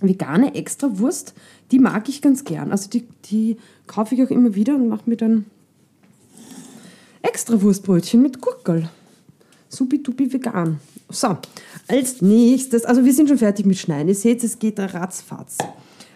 vegane 0.00 0.54
Extrawurst, 0.54 1.34
die 1.70 1.78
mag 1.78 2.08
ich 2.08 2.22
ganz 2.22 2.44
gern. 2.44 2.70
Also 2.70 2.88
die, 2.88 3.04
die 3.30 3.58
kaufe 3.86 4.14
ich 4.14 4.22
auch 4.22 4.30
immer 4.30 4.54
wieder 4.54 4.76
und 4.76 4.88
mache 4.88 5.10
mir 5.10 5.16
dann 5.16 5.44
Extrawurstbrötchen 7.22 8.22
mit 8.22 8.40
Gurkel. 8.40 8.88
Supi-dupi 9.68 10.32
vegan. 10.32 10.78
So, 11.10 11.36
als 11.88 12.22
nächstes, 12.22 12.84
also 12.84 13.04
wir 13.04 13.12
sind 13.12 13.28
schon 13.28 13.38
fertig 13.38 13.66
mit 13.66 13.76
Schneiden. 13.76 14.08
Ihr 14.08 14.14
seht, 14.14 14.44
es 14.44 14.58
geht 14.58 14.78
ratzfatz. 14.78 15.58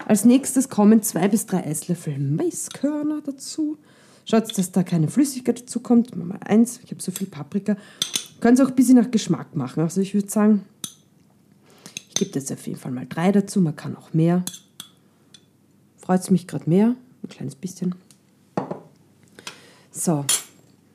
Als 0.05 0.25
nächstes 0.25 0.69
kommen 0.69 1.03
zwei 1.03 1.27
bis 1.27 1.45
drei 1.45 1.61
Esslöffel 1.61 2.17
Maiskörner 2.17 3.21
dazu. 3.23 3.77
Schaut, 4.25 4.57
dass 4.57 4.71
da 4.71 4.83
keine 4.83 5.07
Flüssigkeit 5.07 5.61
dazu 5.61 5.81
kommt. 5.81 6.15
Mal 6.15 6.39
eins, 6.45 6.79
ich 6.83 6.91
habe 6.91 7.01
so 7.01 7.11
viel 7.11 7.27
Paprika. 7.27 7.75
Könnt 8.39 8.59
ihr 8.59 8.65
auch 8.65 8.69
ein 8.69 8.75
bisschen 8.75 8.95
nach 8.95 9.11
Geschmack 9.11 9.55
machen. 9.55 9.81
Also 9.81 10.01
ich 10.01 10.13
würde 10.13 10.29
sagen, 10.29 10.63
gebe 12.19 12.31
jetzt 12.37 12.51
auf 12.51 12.67
jeden 12.67 12.77
Fall 12.77 12.91
mal 12.91 13.07
drei 13.07 13.31
dazu. 13.31 13.61
Man 13.61 13.75
kann 13.75 13.95
auch 13.95 14.13
mehr. 14.13 14.43
Freut 15.97 16.19
es 16.19 16.29
mich 16.29 16.47
gerade 16.47 16.69
mehr. 16.69 16.95
Ein 17.23 17.29
kleines 17.29 17.55
bisschen. 17.55 17.95
So, 19.89 20.25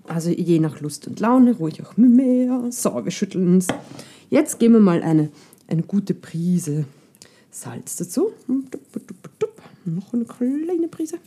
also 0.06 0.30
je 0.30 0.58
nach 0.58 0.80
Lust 0.80 1.06
und 1.06 1.20
Laune, 1.20 1.56
ruhig 1.56 1.82
auch 1.82 1.96
mehr. 1.96 2.70
So, 2.70 3.02
wir 3.02 3.10
schütteln 3.10 3.54
uns. 3.54 3.68
Jetzt 4.28 4.58
geben 4.58 4.74
wir 4.74 4.80
mal 4.80 5.02
eine, 5.02 5.30
eine 5.66 5.82
gute 5.82 6.12
Prise 6.12 6.84
Salz 7.50 7.96
dazu. 7.96 8.32
Noch 9.86 10.12
eine 10.12 10.24
kleine 10.26 10.88
Prise. 10.88 11.18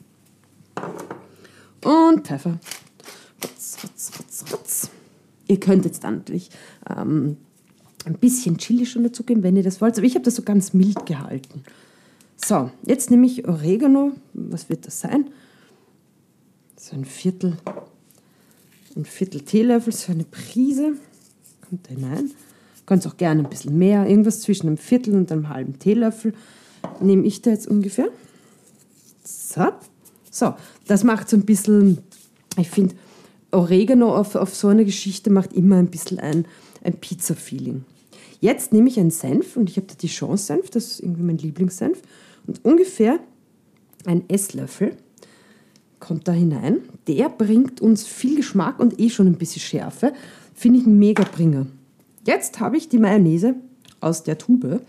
Und 1.84 2.28
Pfeffer. 2.28 2.60
Ihr 5.48 5.60
könnt 5.60 5.86
jetzt 5.86 6.04
natürlich 6.04 6.52
ähm, 6.88 7.38
ein 8.08 8.18
bisschen 8.18 8.58
Chili 8.58 8.86
schon 8.86 9.04
dazu 9.04 9.24
geben, 9.24 9.44
wenn 9.44 9.56
ihr 9.56 9.64
das 9.64 9.82
wollt. 9.82 9.98
Aber 9.98 10.08
ich 10.08 10.16
habe 10.16 10.26
das 10.26 10.36
so 10.36 10.42
ganz 10.42 10.74
mild 10.74 11.06
gehalten. 11.06 11.64
So, 12.44 12.72
jetzt 12.86 13.12
nehme 13.12 13.26
ich 13.26 13.48
Oregano. 13.48 14.12
Was 14.34 14.70
wird 14.70 14.86
das 14.88 15.00
sein? 15.00 15.30
So 16.78 16.96
ein 16.96 17.06
Viertel 17.06 17.58
ein 18.98 19.06
Viertel 19.06 19.42
Teelöffel, 19.42 19.94
so 19.94 20.12
eine 20.12 20.24
Prise, 20.24 20.94
kommt 21.68 21.88
da 21.88 21.92
hinein. 21.94 22.32
Könnt 22.86 23.06
auch 23.06 23.18
gerne 23.18 23.44
ein 23.44 23.50
bisschen 23.50 23.78
mehr, 23.78 24.08
irgendwas 24.08 24.42
zwischen 24.42 24.68
einem 24.68 24.78
Viertel 24.78 25.16
und 25.16 25.32
einem 25.32 25.50
halben 25.50 25.78
Teelöffel 25.78 26.34
nehme 27.02 27.26
ich 27.26 27.42
da 27.42 27.52
jetzt 27.52 27.68
ungefähr. 27.68 28.08
So, 29.24 29.68
so 30.32 30.56
das 30.88 31.04
macht 31.04 31.30
so 31.30 31.38
ein 31.38 31.46
bisschen, 31.46 32.00
ich 32.58 32.70
finde, 32.70 32.96
Oregano 33.52 34.16
auf, 34.16 34.36
auf 34.36 34.56
so 34.56 34.70
eine 34.70 34.86
Geschichte 34.86 35.30
macht 35.30 35.54
immer 35.54 35.78
ein 35.78 35.88
bisschen 35.88 36.20
ein, 36.20 36.46
ein 36.84 36.94
Pizza-Feeling. 36.94 37.84
Jetzt 38.40 38.74
nehme 38.74 38.90
ich 38.90 39.00
einen 39.00 39.12
Senf 39.12 39.58
und 39.58 39.70
ich 39.70 39.78
habe 39.78 39.88
da 39.88 39.96
die 39.96 40.08
Chance-Senf, 40.08 40.70
das 40.70 40.92
ist 40.92 41.00
irgendwie 41.00 41.24
mein 41.24 41.38
Lieblingssenf, 41.38 42.02
und 42.46 42.64
ungefähr 42.64 43.20
ein 44.06 44.24
Esslöffel 44.30 44.96
kommt 46.00 46.28
da 46.28 46.32
hinein. 46.32 46.82
Der 47.08 47.30
bringt 47.30 47.82
uns 47.82 48.06
viel 48.06 48.38
Geschmack 48.38 48.80
und 48.80 49.00
eh 49.00 49.10
schon 49.10 49.28
ein 49.28 49.38
bisschen 49.38 49.62
Schärfe. 49.62 50.14
Finde 50.54 50.80
ich 50.80 50.86
ein 50.86 50.98
mega 50.98 51.24
Bringer. 51.24 51.66
Jetzt 52.26 52.60
habe 52.60 52.78
ich 52.78 52.90
die 52.90 53.00
Mayonnaise 53.00 53.56
aus 54.00 54.24
der 54.24 54.38
Tube. 54.38 54.82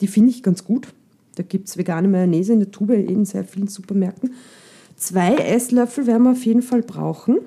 Die 0.00 0.06
finde 0.06 0.30
ich 0.30 0.42
ganz 0.42 0.64
gut. 0.64 0.88
Da 1.36 1.42
gibt 1.42 1.68
es 1.68 1.76
vegane 1.76 2.08
Mayonnaise 2.08 2.52
in 2.52 2.60
der 2.60 2.70
Tube 2.70 2.90
in 2.90 3.24
sehr 3.24 3.44
vielen 3.44 3.68
Supermärkten. 3.68 4.34
Zwei 4.96 5.34
Esslöffel 5.34 6.06
werden 6.06 6.22
wir 6.22 6.32
auf 6.32 6.44
jeden 6.44 6.62
Fall 6.62 6.82
brauchen. 6.82 7.38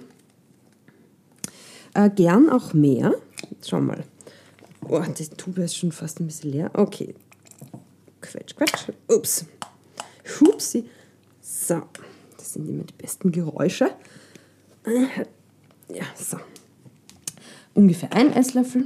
Äh, 1.93 2.09
gern 2.09 2.49
auch 2.49 2.73
mehr. 2.73 3.13
Schau 3.65 3.81
mal. 3.81 4.03
Oh, 4.89 5.01
die 5.01 5.27
Tube 5.27 5.59
ist 5.59 5.75
schon 5.75 5.91
fast 5.91 6.19
ein 6.19 6.27
bisschen 6.27 6.51
leer. 6.51 6.71
Okay. 6.73 7.13
Quetsch, 8.21 8.55
quetsch. 8.55 8.91
Ups. 9.07 9.45
Hupsi. 10.39 10.89
So. 11.41 11.81
Das 12.37 12.53
sind 12.53 12.69
immer 12.69 12.83
die 12.83 12.93
besten 12.93 13.31
Geräusche. 13.31 13.91
Ja, 14.85 16.05
so. 16.15 16.37
Ungefähr 17.73 18.13
ein 18.13 18.31
Esslöffel. 18.33 18.85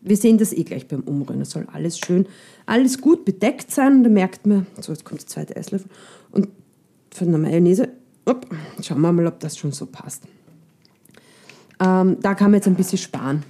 Wir 0.00 0.16
sehen 0.16 0.38
das 0.38 0.52
eh 0.52 0.64
gleich 0.64 0.86
beim 0.86 1.00
Umrühren. 1.00 1.40
Es 1.40 1.50
soll 1.50 1.66
alles 1.72 1.98
schön, 1.98 2.26
alles 2.66 3.00
gut 3.00 3.24
bedeckt 3.24 3.70
sein. 3.70 4.04
Da 4.04 4.10
merkt 4.10 4.46
man, 4.46 4.66
so 4.80 4.92
jetzt 4.92 5.04
kommt 5.04 5.22
der 5.22 5.26
zweite 5.26 5.56
Esslöffel. 5.56 5.90
Und 6.30 6.48
von 7.10 7.30
der 7.30 7.38
Mayonnaise, 7.38 7.88
op, 8.24 8.46
schauen 8.82 9.00
wir 9.00 9.12
mal, 9.12 9.26
ob 9.26 9.40
das 9.40 9.58
schon 9.58 9.72
so 9.72 9.86
passt. 9.86 10.24
Ähm, 11.80 12.16
da 12.20 12.34
kann 12.34 12.50
man 12.50 12.58
jetzt 12.58 12.66
ein 12.66 12.74
bisschen 12.74 12.98
sparen. 12.98 13.44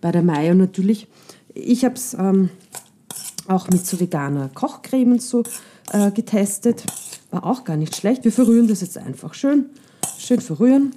Bei 0.00 0.12
der 0.12 0.22
Mayo 0.22 0.54
natürlich. 0.54 1.08
Ich 1.54 1.84
habe 1.84 1.94
es 1.94 2.14
ähm, 2.14 2.50
auch 3.46 3.68
mit 3.68 3.86
so 3.86 3.98
veganer 3.98 4.48
Kochcreme 4.54 5.12
und 5.12 5.22
so 5.22 5.42
äh, 5.92 6.10
getestet. 6.10 6.84
War 7.30 7.44
auch 7.44 7.64
gar 7.64 7.76
nicht 7.76 7.96
schlecht. 7.96 8.24
Wir 8.24 8.32
verrühren 8.32 8.68
das 8.68 8.80
jetzt 8.80 8.96
einfach 8.96 9.34
schön. 9.34 9.66
Schön 10.18 10.40
verrühren. 10.40 10.94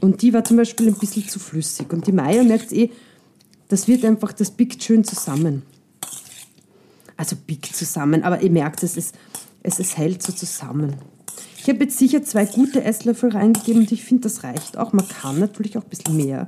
Und 0.00 0.22
die 0.22 0.32
war 0.34 0.44
zum 0.44 0.58
Beispiel 0.58 0.88
ein 0.88 0.94
bisschen 0.94 1.26
zu 1.26 1.38
flüssig. 1.38 1.92
Und 1.92 2.06
die 2.06 2.12
Meier 2.12 2.44
merkt 2.44 2.72
eh, 2.72 2.90
das 3.68 3.88
wird 3.88 4.04
einfach, 4.04 4.32
das 4.32 4.50
biegt 4.50 4.82
schön 4.82 5.02
zusammen. 5.04 5.62
Also 7.16 7.36
biegt 7.36 7.74
zusammen, 7.74 8.22
aber 8.22 8.42
ihr 8.42 8.50
merkt, 8.50 8.82
es, 8.82 8.96
ist, 8.96 9.14
es, 9.62 9.78
es 9.78 9.96
hält 9.96 10.22
so 10.22 10.32
zusammen. 10.32 10.96
Ich 11.64 11.70
habe 11.70 11.84
jetzt 11.84 11.96
sicher 11.96 12.22
zwei 12.22 12.44
gute 12.44 12.84
Esslöffel 12.84 13.30
reingegeben 13.30 13.80
und 13.80 13.90
ich 13.90 14.04
finde, 14.04 14.24
das 14.24 14.44
reicht 14.44 14.76
auch. 14.76 14.92
Man 14.92 15.08
kann 15.08 15.38
natürlich 15.38 15.78
auch 15.78 15.82
ein 15.82 15.88
bisschen 15.88 16.14
mehr 16.14 16.44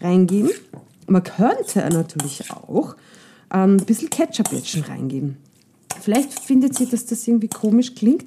reingeben. 0.00 0.50
Man 1.06 1.22
könnte 1.22 1.78
natürlich 1.88 2.50
auch 2.50 2.96
ähm, 3.54 3.76
ein 3.76 3.84
bisschen 3.84 4.10
Ketchup 4.10 4.50
jetzt 4.50 4.70
schon 4.70 4.82
reingeben. 4.82 5.36
Vielleicht 6.00 6.36
findet 6.40 6.76
sie, 6.76 6.86
dass 6.86 7.06
das 7.06 7.28
irgendwie 7.28 7.46
komisch 7.46 7.94
klingt, 7.94 8.24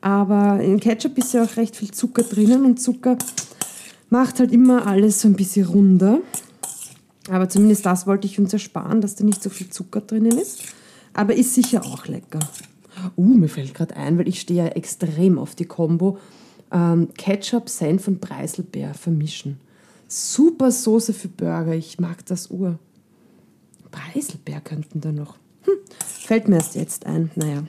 aber 0.00 0.60
in 0.62 0.80
Ketchup 0.80 1.18
ist 1.18 1.34
ja 1.34 1.44
auch 1.44 1.56
recht 1.58 1.76
viel 1.76 1.90
Zucker 1.90 2.22
drinnen 2.22 2.64
und 2.64 2.80
Zucker 2.80 3.18
macht 4.08 4.40
halt 4.40 4.52
immer 4.52 4.86
alles 4.86 5.20
so 5.20 5.28
ein 5.28 5.34
bisschen 5.34 5.66
runder. 5.66 6.20
Aber 7.28 7.50
zumindest 7.50 7.84
das 7.84 8.06
wollte 8.06 8.26
ich 8.26 8.38
uns 8.38 8.54
ersparen, 8.54 9.02
dass 9.02 9.14
da 9.14 9.24
nicht 9.24 9.42
so 9.42 9.50
viel 9.50 9.68
Zucker 9.68 10.00
drinnen 10.00 10.38
ist. 10.38 10.62
Aber 11.12 11.34
ist 11.34 11.52
sicher 11.52 11.84
auch 11.84 12.06
lecker. 12.06 12.38
Uh, 13.16 13.34
mir 13.34 13.48
fällt 13.48 13.74
gerade 13.74 13.96
ein, 13.96 14.18
weil 14.18 14.28
ich 14.28 14.40
stehe 14.40 14.64
ja 14.64 14.68
extrem 14.70 15.38
auf 15.38 15.54
die 15.54 15.64
Kombo 15.64 16.18
ähm, 16.72 17.08
Ketchup, 17.16 17.68
Senf 17.68 18.08
und 18.08 18.20
Preiselbeer 18.20 18.94
vermischen. 18.94 19.58
Super 20.08 20.70
Soße 20.70 21.12
für 21.12 21.28
Burger, 21.28 21.74
ich 21.74 21.98
mag 22.00 22.24
das 22.26 22.50
Ur. 22.50 22.78
Preiselbeer 23.90 24.60
könnten 24.60 25.00
da 25.00 25.12
noch. 25.12 25.36
Hm, 25.64 25.74
fällt 25.98 26.48
mir 26.48 26.56
erst 26.56 26.74
jetzt 26.74 27.06
ein. 27.06 27.30
Naja. 27.34 27.64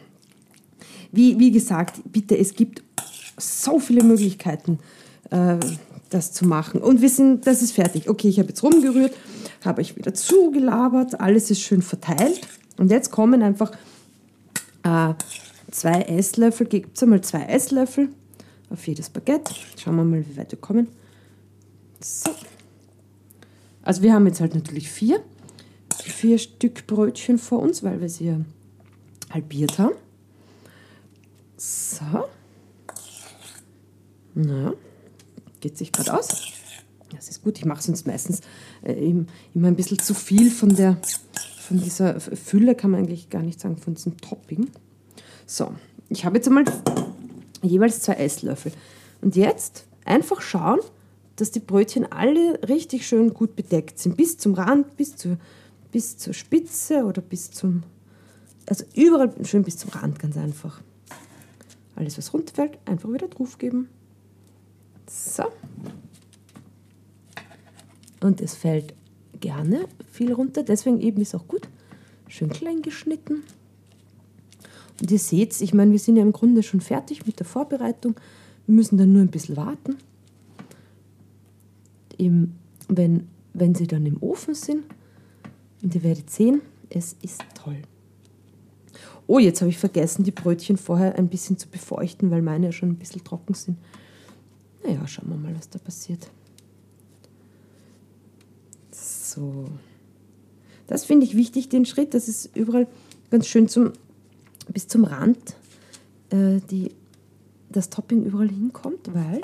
Wie, 1.12 1.38
wie 1.40 1.52
gesagt, 1.52 2.02
bitte, 2.12 2.38
es 2.38 2.54
gibt 2.54 2.84
so 3.38 3.80
viele 3.80 4.04
Möglichkeiten, 4.04 4.80
äh, 5.30 5.58
das 6.10 6.32
zu 6.32 6.46
machen. 6.46 6.82
Und 6.82 7.02
wir 7.02 7.10
sind, 7.10 7.48
das 7.48 7.62
ist 7.62 7.74
fertig. 7.74 8.10
Okay, 8.10 8.28
ich 8.28 8.40
habe 8.40 8.50
jetzt 8.50 8.64
rumgerührt, 8.64 9.14
habe 9.64 9.82
ich 9.82 9.96
wieder 9.96 10.14
zugelabert, 10.14 11.20
alles 11.20 11.50
ist 11.52 11.62
schön 11.62 11.82
verteilt. 11.82 12.42
Und 12.78 12.92
jetzt 12.92 13.12
kommen 13.12 13.42
einfach 13.42 13.72
äh, 14.84 15.14
zwei 15.72 16.02
Esslöffel, 16.02 16.68
gibt 16.68 16.98
es 16.98 17.04
einmal 17.04 17.22
zwei 17.22 17.44
Esslöffel 17.44 18.10
auf 18.70 18.88
jedes 18.88 19.10
Baguette. 19.10 19.54
Schauen 19.78 19.96
wir 19.96 20.04
mal, 20.04 20.26
wie 20.28 20.38
weit 20.38 20.52
wir 20.52 20.60
kommen. 20.60 20.88
So. 22.00 22.32
Also 23.84 24.02
wir 24.02 24.14
haben 24.14 24.28
jetzt 24.28 24.42
halt 24.42 24.56
natürlich 24.56 24.90
vier 24.90 25.24
vier 26.22 26.38
Stück 26.38 26.86
Brötchen 26.88 27.38
vor 27.38 27.60
uns, 27.60 27.84
weil 27.84 28.00
wir 28.02 28.10
sie 28.10 28.36
halbiert 29.30 29.80
haben. 29.80 29.96
So. 31.58 32.26
Na, 34.34 34.74
geht 35.60 35.78
sich 35.78 35.92
gerade 35.92 36.14
aus. 36.18 36.44
Das 37.10 37.28
ist 37.28 37.44
gut. 37.44 37.58
Ich 37.58 37.66
mache 37.66 37.82
sonst 37.82 38.08
meistens 38.08 38.42
äh, 38.84 38.94
immer 38.94 39.68
ein 39.68 39.76
bisschen 39.76 40.00
zu 40.00 40.14
viel 40.14 40.50
von, 40.50 40.76
der, 40.76 40.98
von 41.72 41.82
dieser 41.82 42.20
Fülle, 42.20 42.76
kann 42.76 42.92
man 42.92 43.00
eigentlich 43.00 43.30
gar 43.30 43.42
nicht 43.42 43.62
sagen, 43.62 43.78
von 43.78 43.94
diesem 43.94 44.18
Topping. 44.18 44.70
So, 45.46 45.74
ich 46.10 46.26
habe 46.26 46.36
jetzt 46.36 46.48
einmal 46.48 46.66
jeweils 47.62 48.02
zwei 48.02 48.16
Esslöffel. 48.16 48.74
Und 49.22 49.38
jetzt 49.38 49.86
einfach 50.04 50.42
schauen, 50.42 50.80
dass 51.38 51.52
die 51.52 51.62
Brötchen 51.62 52.12
alle 52.12 52.60
richtig 52.68 53.08
schön 53.08 53.34
gut 53.34 53.56
bedeckt 53.56 54.00
sind, 54.00 54.18
bis 54.18 54.38
zum 54.38 54.54
Rand, 54.54 54.98
bis 54.98 55.16
zur 55.16 55.38
bis 55.92 56.18
zur 56.18 56.34
Spitze 56.34 57.06
oder 57.06 57.22
bis 57.22 57.52
zum, 57.52 57.84
also 58.66 58.86
überall 58.96 59.34
schön 59.46 59.64
bis 59.64 59.78
zum 59.78 59.92
Rand, 59.92 60.20
ganz 60.20 60.38
einfach. 60.38 60.82
Alles, 61.96 62.18
was 62.18 62.34
runterfällt, 62.34 62.80
einfach 62.86 63.12
wieder 63.12 63.28
drauf 63.28 63.58
geben. 63.58 63.90
So. 65.08 65.44
Und 68.22 68.42
es 68.42 68.56
fällt 68.56 68.94
gerne 69.42 69.86
viel 70.10 70.32
runter, 70.32 70.64
deswegen 70.64 71.02
eben 71.02 71.22
ist 71.22 71.36
auch 71.36 71.48
gut. 71.48 71.68
Schön 72.28 72.50
klein 72.50 72.82
geschnitten. 72.82 73.44
Und 75.02 75.12
ihr 75.12 75.20
seht, 75.20 75.60
ich 75.60 75.74
meine, 75.74 75.92
wir 75.92 76.00
sind 76.00 76.16
ja 76.16 76.22
im 76.22 76.32
Grunde 76.32 76.64
schon 76.64 76.80
fertig 76.80 77.26
mit 77.26 77.40
der 77.40 77.46
Vorbereitung. 77.46 78.16
Wir 78.68 78.76
müssen 78.76 78.98
dann 78.98 79.12
nur 79.12 79.22
ein 79.22 79.32
bisschen 79.32 79.58
warten. 79.58 79.98
Eben, 82.18 82.56
wenn, 82.88 83.28
wenn 83.54 83.76
sie 83.76 83.88
dann 83.88 84.06
im 84.06 84.22
Ofen 84.22 84.54
sind, 84.54 84.84
Und 85.82 85.96
ihr 85.96 86.04
werdet 86.04 86.30
sehen, 86.30 86.62
es 86.90 87.16
ist 87.22 87.42
toll. 87.56 87.82
Oh, 89.28 89.40
jetzt 89.40 89.62
habe 89.62 89.70
ich 89.70 89.78
vergessen, 89.78 90.24
die 90.24 90.32
Brötchen 90.32 90.78
vorher 90.78 91.16
ein 91.16 91.30
bisschen 91.30 91.58
zu 91.58 91.68
befeuchten, 91.68 92.30
weil 92.32 92.42
meine 92.42 92.68
ja 92.68 92.72
schon 92.72 92.90
ein 92.90 92.98
bisschen 92.98 93.24
trocken 93.24 93.54
sind. 93.54 93.78
Naja, 94.84 95.08
schauen 95.08 95.30
wir 95.30 95.38
mal, 95.38 95.56
was 95.56 95.70
da 95.70 95.80
passiert. 95.80 96.30
So. 99.32 99.66
Das 100.88 101.06
finde 101.06 101.26
ich 101.26 101.36
wichtig, 101.36 101.70
den 101.70 101.86
Schritt. 101.86 102.14
Das 102.14 102.28
ist 102.28 102.56
überall 102.56 102.88
ganz 103.30 103.48
schön 103.48 103.70
zum, 103.70 103.94
bis 104.68 104.88
zum 104.88 105.06
Rand, 105.06 105.56
äh, 106.32 106.60
die, 106.70 106.94
das 107.70 107.90
Topping 107.90 108.26
überall 108.26 108.50
hinkommt, 108.50 109.14
weil. 109.14 109.42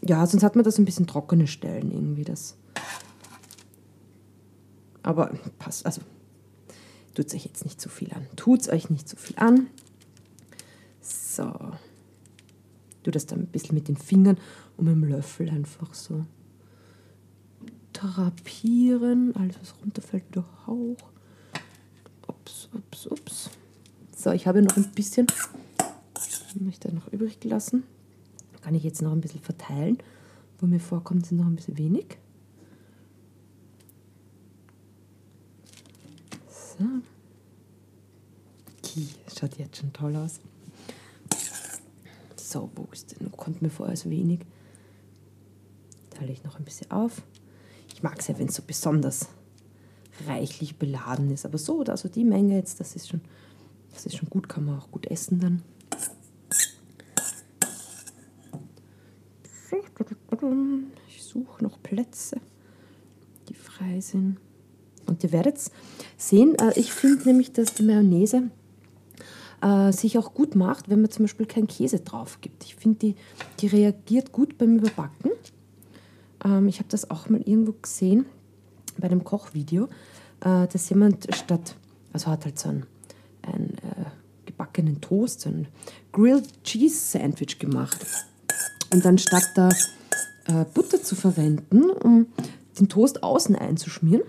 Ja, 0.00 0.26
sonst 0.26 0.42
hat 0.42 0.54
man 0.54 0.64
da 0.64 0.70
so 0.70 0.80
ein 0.80 0.86
bisschen 0.86 1.06
trockene 1.06 1.46
Stellen 1.46 1.90
irgendwie. 1.92 2.24
Das. 2.24 2.56
Aber 5.02 5.30
passt, 5.58 5.84
also 5.84 6.00
tut 7.14 7.26
es 7.26 7.34
euch 7.34 7.44
jetzt 7.44 7.64
nicht 7.64 7.80
zu 7.80 7.90
viel 7.90 8.12
an. 8.14 8.26
Tut 8.36 8.62
es 8.62 8.68
euch 8.70 8.88
nicht 8.88 9.08
zu 9.08 9.16
viel 9.16 9.38
an. 9.38 9.66
So. 11.02 11.52
Du 13.02 13.10
das 13.10 13.26
dann 13.26 13.40
ein 13.40 13.46
bisschen 13.46 13.74
mit 13.74 13.88
den 13.88 13.96
Fingern 13.96 14.38
und 14.76 14.86
mit 14.86 14.94
dem 14.94 15.04
Löffel 15.04 15.50
einfach 15.50 15.92
so 15.94 16.24
drapieren. 17.98 19.34
Alles, 19.36 19.56
was 19.60 19.74
runterfällt, 19.82 20.28
wieder 20.28 20.44
hoch. 20.66 20.96
Ups, 22.26 22.68
ups, 22.72 23.06
ups. 23.06 23.50
So, 24.16 24.30
ich 24.32 24.46
habe 24.46 24.62
noch 24.62 24.76
ein 24.76 24.90
bisschen, 24.92 25.26
da 26.80 26.90
noch 26.92 27.12
übrig 27.12 27.40
gelassen. 27.40 27.84
Kann 28.62 28.74
ich 28.74 28.84
jetzt 28.84 29.02
noch 29.02 29.12
ein 29.12 29.20
bisschen 29.20 29.40
verteilen. 29.40 29.98
Wo 30.58 30.66
mir 30.66 30.80
vorkommt, 30.80 31.26
sind 31.26 31.38
noch 31.38 31.46
ein 31.46 31.56
bisschen 31.56 31.78
wenig. 31.78 32.18
So. 36.48 36.84
Die 38.84 39.08
schaut 39.36 39.56
jetzt 39.58 39.76
schon 39.76 39.92
toll 39.92 40.16
aus. 40.16 40.40
So, 42.36 42.70
wo 42.74 42.88
ist 42.92 43.12
denn? 43.12 43.30
Kommt 43.32 43.62
mir 43.62 43.70
vor 43.70 43.86
als 43.86 44.08
wenig. 44.08 44.40
Teile 46.10 46.32
ich 46.32 46.42
noch 46.42 46.58
ein 46.58 46.64
bisschen 46.64 46.90
auf. 46.90 47.22
Ich 47.98 48.04
mag 48.04 48.20
es 48.20 48.28
ja, 48.28 48.38
wenn 48.38 48.46
es 48.46 48.54
so 48.54 48.62
besonders 48.64 49.26
reichlich 50.28 50.76
beladen 50.76 51.32
ist. 51.32 51.44
Aber 51.44 51.58
so, 51.58 51.82
also 51.82 52.08
die 52.08 52.22
Menge 52.22 52.54
jetzt, 52.54 52.78
das 52.78 52.94
ist 52.94 53.08
schon, 53.08 53.20
das 53.92 54.06
ist 54.06 54.16
schon 54.16 54.30
gut, 54.30 54.48
kann 54.48 54.64
man 54.64 54.78
auch 54.78 54.88
gut 54.92 55.06
essen 55.06 55.40
dann. 55.40 55.62
Ich 61.08 61.24
suche 61.24 61.64
noch 61.64 61.82
Plätze, 61.82 62.40
die 63.48 63.54
frei 63.54 64.00
sind. 64.00 64.36
Und 65.06 65.24
ihr 65.24 65.32
werdet 65.32 65.60
sehen, 66.16 66.54
äh, 66.54 66.78
ich 66.78 66.92
finde 66.92 67.24
nämlich, 67.24 67.50
dass 67.50 67.74
die 67.74 67.82
Mayonnaise 67.82 68.48
äh, 69.60 69.90
sich 69.90 70.18
auch 70.18 70.34
gut 70.34 70.54
macht, 70.54 70.88
wenn 70.88 71.00
man 71.00 71.10
zum 71.10 71.24
Beispiel 71.24 71.46
keinen 71.46 71.66
Käse 71.66 71.98
drauf 71.98 72.40
gibt. 72.40 72.62
Ich 72.62 72.76
finde, 72.76 72.98
die, 73.00 73.16
die 73.58 73.66
reagiert 73.66 74.30
gut 74.30 74.56
beim 74.56 74.76
Überbacken. 74.76 75.32
Ähm, 76.44 76.68
ich 76.68 76.78
habe 76.78 76.88
das 76.88 77.10
auch 77.10 77.28
mal 77.28 77.40
irgendwo 77.40 77.72
gesehen 77.72 78.26
bei 78.98 79.08
einem 79.08 79.24
Kochvideo, 79.24 79.84
äh, 80.40 80.66
dass 80.66 80.88
jemand 80.88 81.28
statt, 81.34 81.76
also 82.12 82.28
hat 82.28 82.44
halt 82.44 82.58
so 82.58 82.70
ein, 82.70 82.86
ein 83.42 83.74
äh, 83.78 84.04
gebackenen 84.46 85.00
Toast, 85.00 85.42
so 85.42 85.50
ein 85.50 85.68
Grilled 86.12 86.64
Cheese 86.64 87.18
Sandwich 87.18 87.58
gemacht. 87.58 88.04
Und 88.92 89.04
dann 89.04 89.18
statt 89.18 89.50
da 89.54 89.68
äh, 90.46 90.64
Butter 90.72 91.02
zu 91.02 91.14
verwenden, 91.14 91.90
um 91.90 92.26
den 92.78 92.88
Toast 92.88 93.22
außen 93.22 93.56
einzuschmieren, 93.56 94.22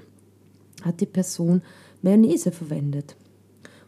hat 0.83 1.01
die 1.01 1.05
Person 1.05 1.61
Mayonnaise 2.01 2.51
verwendet. 2.51 3.15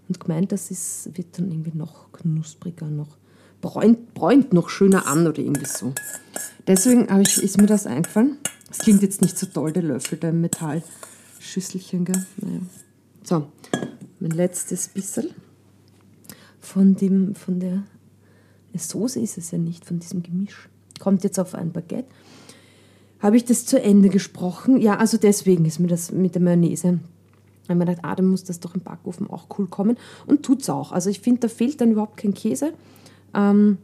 Und 0.07 0.19
gemeint, 0.19 0.51
das 0.51 0.71
ist, 0.71 1.15
wird 1.17 1.37
dann 1.37 1.51
irgendwie 1.51 1.77
noch 1.77 2.11
knuspriger, 2.11 2.87
noch 2.87 3.17
bräunt, 3.61 4.13
bräunt 4.13 4.53
noch 4.53 4.69
schöner 4.69 5.07
an 5.07 5.27
oder 5.27 5.39
irgendwie 5.39 5.65
so. 5.65 5.93
Deswegen 6.67 7.07
ich, 7.21 7.41
ist 7.41 7.59
mir 7.59 7.67
das 7.67 7.87
eingefallen. 7.87 8.37
Es 8.69 8.79
klingt 8.79 9.01
jetzt 9.01 9.21
nicht 9.21 9.37
so 9.37 9.45
toll, 9.47 9.71
der 9.71 9.83
Löffel, 9.83 10.17
der 10.17 10.33
Metallschüsselchen. 10.33 12.05
Gell? 12.05 12.25
Naja. 12.37 12.59
So, 13.24 13.47
mein 14.19 14.31
letztes 14.31 14.87
bisschen 14.87 15.31
von, 16.59 16.95
dem, 16.95 17.35
von 17.35 17.59
der 17.59 17.83
Soße 18.74 19.19
ist 19.19 19.37
es 19.37 19.51
ja 19.51 19.57
nicht, 19.57 19.85
von 19.85 20.00
diesem 20.00 20.24
Gemisch. 20.24 20.69
Kommt 21.00 21.24
jetzt 21.24 21.39
auf 21.39 21.55
ein 21.55 21.71
Baguette. 21.71 22.07
Habe 23.19 23.37
ich 23.37 23.45
das 23.45 23.65
zu 23.65 23.81
Ende 23.81 24.09
gesprochen? 24.09 24.79
Ja, 24.79 24.97
also 24.97 25.17
deswegen 25.17 25.65
ist 25.65 25.79
mir 25.79 25.87
das 25.87 26.11
mit 26.11 26.35
der 26.35 26.41
Mayonnaise. 26.41 27.00
Weil 27.67 27.75
man 27.75 27.87
gedacht, 27.87 28.03
ah, 28.03 28.15
dann 28.15 28.27
muss 28.27 28.43
das 28.43 28.59
doch 28.59 28.74
im 28.74 28.81
Backofen 28.81 29.29
auch 29.29 29.45
cool 29.57 29.67
kommen. 29.67 29.97
Und 30.25 30.43
tut 30.43 30.61
es 30.61 30.69
auch. 30.69 30.91
Also 30.91 31.09
ich 31.09 31.19
finde, 31.19 31.41
da 31.41 31.47
fehlt 31.47 31.81
dann 31.81 31.91
überhaupt 31.91 32.17
kein 32.17 32.33
Käse. 32.33 32.74
Ähm, 33.33 33.77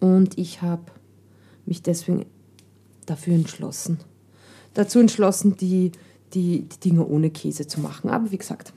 und 0.00 0.38
ich 0.38 0.62
habe 0.62 0.82
mich 1.66 1.82
deswegen 1.82 2.26
dafür 3.06 3.34
entschlossen. 3.34 3.98
Dazu 4.74 4.98
entschlossen, 4.98 5.56
die, 5.56 5.92
die, 6.32 6.62
die 6.62 6.80
Dinge 6.80 7.06
ohne 7.06 7.30
Käse 7.30 7.66
zu 7.66 7.80
machen. 7.80 8.10
Aber 8.10 8.30
wie 8.30 8.38
gesagt, 8.38 8.72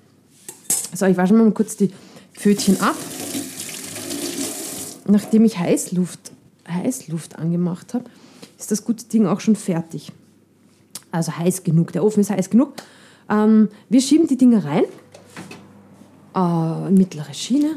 so, 0.94 1.06
ich 1.06 1.18
wasche 1.18 1.34
mal 1.34 1.50
kurz 1.52 1.78
die 1.78 1.92
Pfötchen 2.34 2.80
ab. 2.82 2.96
Nachdem 5.08 5.46
ich 5.46 5.58
Heißluft, 5.58 6.32
Heißluft 6.68 7.38
angemacht 7.38 7.94
habe, 7.94 8.06
ist 8.58 8.72
das 8.72 8.86
gute 8.86 9.06
Ding 9.06 9.26
auch 9.26 9.40
schon 9.40 9.56
fertig. 9.56 10.12
Also 11.12 11.38
heiß 11.38 11.64
genug, 11.64 11.92
der 11.92 12.04
Ofen 12.04 12.22
ist 12.22 12.30
heiß 12.30 12.50
genug. 12.50 12.74
Ähm, 13.30 13.70
wir 13.90 14.02
schieben 14.02 14.28
die 14.28 14.38
Dinge 14.38 14.64
rein. 14.64 14.86
Äh, 16.36 16.90
mittlere 16.90 17.34
Schiene 17.34 17.76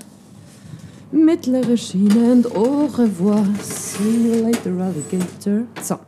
mittlere 1.13 1.77
Schiene 1.77 2.33
und 2.33 2.55
au 2.55 2.87
revoir. 2.87 3.45
See 3.63 4.03
you 4.03 4.43
later, 4.43 4.73
Alligator. 4.81 5.67
So, 5.83 5.99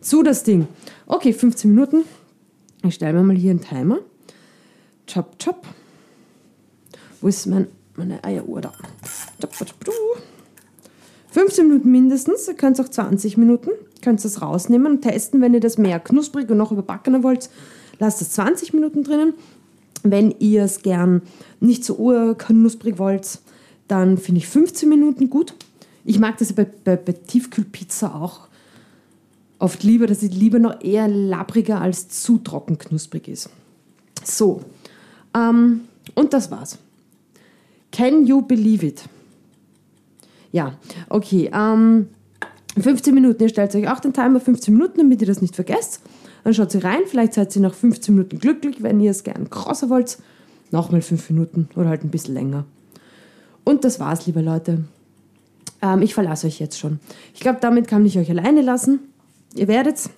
zu 0.00 0.22
das 0.22 0.42
Ding. 0.42 0.66
Okay, 1.06 1.32
15 1.32 1.70
Minuten. 1.70 2.04
Ich 2.82 2.94
stelle 2.94 3.14
mir 3.14 3.24
mal 3.24 3.36
hier 3.36 3.50
einen 3.50 3.60
Timer. 3.60 3.98
Chop, 5.12 5.38
chop. 5.38 5.66
Wo 7.20 7.28
ist 7.28 7.46
mein, 7.46 7.68
meine 7.96 8.22
Eieruhr 8.22 8.60
da? 8.60 8.72
15 11.30 11.68
Minuten 11.68 11.90
mindestens, 11.90 12.48
ihr 12.48 12.54
könnt 12.54 12.80
auch 12.80 12.88
20 12.88 13.36
Minuten. 13.36 13.70
Könnt 14.02 14.24
das 14.24 14.42
rausnehmen 14.42 14.92
und 14.92 15.02
testen, 15.02 15.40
wenn 15.40 15.54
ihr 15.54 15.60
das 15.60 15.78
mehr 15.78 15.98
knusprig 15.98 16.48
und 16.50 16.58
noch 16.58 16.72
überbacken 16.72 17.22
wollt. 17.22 17.50
Lasst 17.98 18.22
es 18.22 18.30
20 18.30 18.72
Minuten 18.72 19.02
drinnen. 19.02 19.34
Wenn 20.04 20.34
ihr 20.38 20.64
es 20.64 20.82
gern 20.82 21.22
nicht 21.60 21.84
so 21.84 21.96
urknusprig 21.96 22.98
wollt, 22.98 23.40
dann 23.88 24.18
finde 24.18 24.40
ich 24.40 24.48
15 24.48 24.88
Minuten 24.88 25.30
gut. 25.30 25.54
Ich 26.04 26.18
mag 26.18 26.38
das 26.38 26.52
bei, 26.52 26.64
bei, 26.64 26.96
bei 26.96 27.12
Tiefkühlpizza 27.12 28.14
auch 28.14 28.48
oft 29.58 29.82
lieber, 29.82 30.06
dass 30.06 30.20
sie 30.20 30.28
lieber 30.28 30.58
noch 30.58 30.82
eher 30.82 31.08
labbriger 31.08 31.80
als 31.80 32.08
zu 32.08 32.38
trocken 32.38 32.78
knusprig 32.78 33.28
ist. 33.28 33.50
So, 34.24 34.62
ähm, 35.34 35.82
und 36.14 36.32
das 36.32 36.50
war's. 36.50 36.78
Can 37.90 38.26
you 38.26 38.42
believe 38.42 38.86
it? 38.86 39.02
Ja, 40.52 40.78
okay. 41.08 41.50
Ähm, 41.52 42.08
15 42.78 43.14
Minuten, 43.14 43.42
ihr 43.42 43.48
stellt 43.48 43.74
euch 43.74 43.88
auch 43.88 44.00
den 44.00 44.12
Timer 44.12 44.40
15 44.40 44.72
Minuten, 44.72 44.98
damit 44.98 45.20
ihr 45.20 45.26
das 45.26 45.42
nicht 45.42 45.54
vergesst. 45.54 46.00
Dann 46.44 46.54
schaut 46.54 46.70
sie 46.70 46.78
rein, 46.78 47.00
vielleicht 47.06 47.34
seid 47.34 47.54
ihr 47.56 47.62
nach 47.62 47.74
15 47.74 48.14
Minuten 48.14 48.38
glücklich, 48.38 48.82
wenn 48.82 49.00
ihr 49.00 49.10
es 49.10 49.24
gern 49.24 49.50
krosser 49.50 49.90
wollt. 49.90 50.18
Nochmal 50.70 51.02
5 51.02 51.30
Minuten 51.30 51.68
oder 51.76 51.88
halt 51.88 52.04
ein 52.04 52.10
bisschen 52.10 52.34
länger. 52.34 52.64
Und 53.68 53.84
das 53.84 54.00
war's, 54.00 54.24
liebe 54.24 54.40
Leute. 54.40 54.84
Ähm, 55.82 56.00
ich 56.00 56.14
verlasse 56.14 56.46
euch 56.46 56.58
jetzt 56.58 56.78
schon. 56.78 57.00
Ich 57.34 57.40
glaube, 57.40 57.58
damit 57.60 57.86
kann 57.86 58.06
ich 58.06 58.18
euch 58.18 58.30
alleine 58.30 58.62
lassen. 58.62 59.00
Ihr 59.54 59.68
werdet 59.68 60.08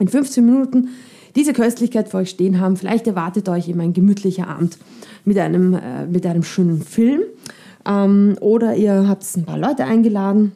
in 0.00 0.08
15 0.08 0.44
Minuten 0.44 0.88
diese 1.36 1.52
Köstlichkeit 1.52 2.08
vor 2.08 2.18
euch 2.18 2.30
stehen 2.30 2.58
haben. 2.58 2.76
Vielleicht 2.76 3.06
erwartet 3.06 3.48
euch 3.48 3.68
eben 3.68 3.78
ein 3.78 3.92
gemütlicher 3.92 4.48
Abend 4.48 4.76
mit 5.24 5.38
einem, 5.38 5.74
äh, 5.74 6.04
mit 6.06 6.26
einem 6.26 6.42
schönen 6.42 6.82
Film. 6.82 7.20
Ähm, 7.86 8.36
oder 8.40 8.74
ihr 8.74 9.06
habt 9.06 9.24
ein 9.36 9.44
paar 9.44 9.58
Leute 9.58 9.84
eingeladen 9.84 10.50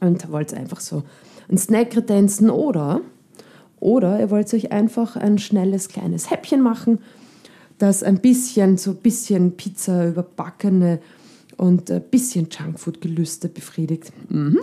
und 0.00 0.28
wollt 0.32 0.52
einfach 0.52 0.80
so 0.80 1.04
ein 1.48 1.58
Snack 1.58 1.90
kredenzen 1.90 2.50
oder, 2.50 3.02
oder 3.78 4.18
ihr 4.18 4.30
wollt 4.32 4.52
euch 4.52 4.72
einfach 4.72 5.14
ein 5.14 5.38
schnelles 5.38 5.86
kleines 5.86 6.28
Häppchen 6.28 6.60
machen, 6.60 6.98
das 7.78 8.02
ein 8.02 8.18
bisschen, 8.18 8.78
so 8.78 8.90
ein 8.90 8.96
bisschen 8.96 9.52
Pizza 9.52 10.08
überbackene 10.08 10.98
und 11.56 11.90
ein 11.90 12.02
bisschen 12.02 12.48
Junkfood-Gelüste 12.50 13.48
befriedigt. 13.48 14.12
Mhm. 14.28 14.60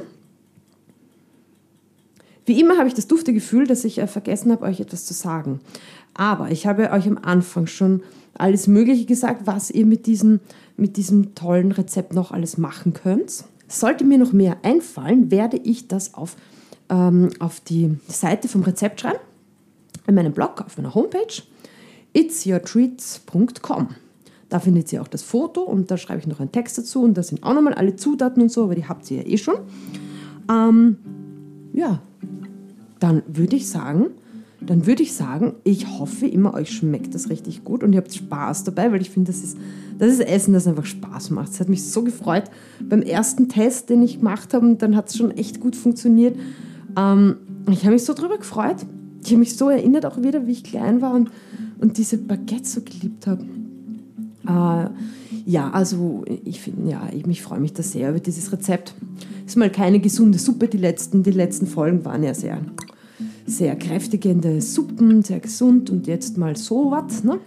Wie 2.45 2.59
immer 2.59 2.77
habe 2.77 2.87
ich 2.87 2.93
das 2.93 3.07
dufte 3.07 3.33
Gefühl, 3.33 3.67
dass 3.67 3.85
ich 3.85 3.99
äh, 3.99 4.07
vergessen 4.07 4.51
habe, 4.51 4.65
euch 4.65 4.79
etwas 4.79 5.05
zu 5.05 5.13
sagen. 5.13 5.61
Aber 6.13 6.51
ich 6.51 6.67
habe 6.67 6.91
euch 6.91 7.07
am 7.07 7.17
Anfang 7.17 7.67
schon 7.67 8.03
alles 8.35 8.67
Mögliche 8.67 9.05
gesagt, 9.05 9.45
was 9.45 9.71
ihr 9.71 9.85
mit 9.85 10.05
diesem, 10.05 10.39
mit 10.75 10.97
diesem 10.97 11.35
tollen 11.35 11.71
Rezept 11.71 12.13
noch 12.13 12.31
alles 12.31 12.57
machen 12.57 12.93
könnt. 12.93 13.45
Sollte 13.67 14.03
mir 14.03 14.17
noch 14.17 14.33
mehr 14.33 14.57
einfallen, 14.63 15.31
werde 15.31 15.57
ich 15.57 15.87
das 15.87 16.13
auf, 16.13 16.35
ähm, 16.89 17.29
auf 17.39 17.59
die 17.61 17.97
Seite 18.07 18.47
vom 18.47 18.63
Rezept 18.63 19.01
schreiben. 19.01 19.19
in 20.05 20.15
meinem 20.15 20.33
Blog, 20.33 20.61
auf 20.61 20.77
meiner 20.77 20.93
Homepage, 20.93 21.41
itsyourtreats.com. 22.11 23.95
Da 24.53 24.59
findet 24.59 24.93
ihr 24.93 25.01
auch 25.01 25.07
das 25.07 25.23
Foto 25.23 25.61
und 25.61 25.89
da 25.89 25.97
schreibe 25.97 26.19
ich 26.19 26.27
noch 26.27 26.39
einen 26.39 26.51
Text 26.51 26.77
dazu 26.77 27.01
und 27.01 27.17
da 27.17 27.23
sind 27.23 27.41
auch 27.41 27.55
nochmal 27.55 27.73
alle 27.73 27.95
Zutaten 27.95 28.39
und 28.39 28.51
so, 28.51 28.65
aber 28.65 28.75
die 28.75 28.85
habt 28.85 29.09
ihr 29.09 29.23
ja 29.23 29.27
eh 29.27 29.37
schon. 29.39 29.55
Ähm, 30.47 30.97
ja, 31.73 32.03
dann 32.99 33.23
würde 33.25 33.55
ich 33.55 33.67
sagen, 33.67 34.11
dann 34.61 34.85
würde 34.85 35.01
ich 35.01 35.13
sagen, 35.13 35.55
ich 35.63 35.97
hoffe 35.97 36.27
immer, 36.27 36.53
euch 36.53 36.69
schmeckt 36.69 37.15
das 37.15 37.31
richtig 37.31 37.63
gut 37.63 37.83
und 37.83 37.93
ihr 37.93 37.97
habt 37.97 38.13
Spaß 38.13 38.63
dabei, 38.63 38.91
weil 38.91 39.01
ich 39.01 39.09
finde, 39.09 39.31
das 39.31 39.43
ist, 39.43 39.57
das 39.97 40.13
ist 40.13 40.19
Essen, 40.19 40.53
das 40.53 40.67
einfach 40.67 40.85
Spaß 40.85 41.31
macht. 41.31 41.49
Es 41.49 41.59
hat 41.59 41.67
mich 41.67 41.83
so 41.83 42.03
gefreut 42.03 42.43
beim 42.79 43.01
ersten 43.01 43.49
Test, 43.49 43.89
den 43.89 44.03
ich 44.03 44.19
gemacht 44.19 44.53
habe, 44.53 44.67
und 44.67 44.83
dann 44.83 44.95
hat 44.95 45.09
es 45.09 45.17
schon 45.17 45.31
echt 45.31 45.61
gut 45.61 45.75
funktioniert. 45.75 46.37
Ähm, 46.95 47.37
ich 47.71 47.85
habe 47.85 47.93
mich 47.93 48.05
so 48.05 48.13
drüber 48.13 48.37
gefreut. 48.37 48.85
Ich 49.23 49.31
habe 49.31 49.39
mich 49.39 49.57
so 49.57 49.71
erinnert 49.71 50.05
auch 50.05 50.21
wieder, 50.21 50.45
wie 50.45 50.51
ich 50.51 50.63
klein 50.63 51.01
war 51.01 51.15
und, 51.15 51.31
und 51.79 51.97
diese 51.97 52.19
Baguettes 52.19 52.73
so 52.73 52.81
geliebt 52.81 53.25
habe. 53.25 53.43
Äh, 54.47 54.89
ja, 55.45 55.69
also 55.71 56.23
ich 56.27 56.61
ja, 56.85 57.09
ich, 57.11 57.25
ich 57.25 57.41
freue 57.41 57.59
mich 57.59 57.73
da 57.73 57.83
sehr 57.83 58.09
über 58.09 58.19
dieses 58.19 58.51
Rezept. 58.51 58.93
Ist 59.45 59.57
mal 59.57 59.69
keine 59.69 59.99
gesunde 59.99 60.37
Suppe. 60.37 60.67
Die 60.67 60.77
letzten, 60.77 61.23
die 61.23 61.31
letzten 61.31 61.67
Folgen 61.67 62.05
waren 62.05 62.23
ja 62.23 62.33
sehr, 62.33 62.59
sehr 63.45 63.75
kräftigende 63.75 64.61
Suppen, 64.61 65.21
sehr 65.23 65.39
gesund 65.39 65.89
und 65.89 66.07
jetzt 66.07 66.37
mal 66.37 66.55
so 66.55 66.91
was. 66.91 67.23
Ne? 67.23 67.39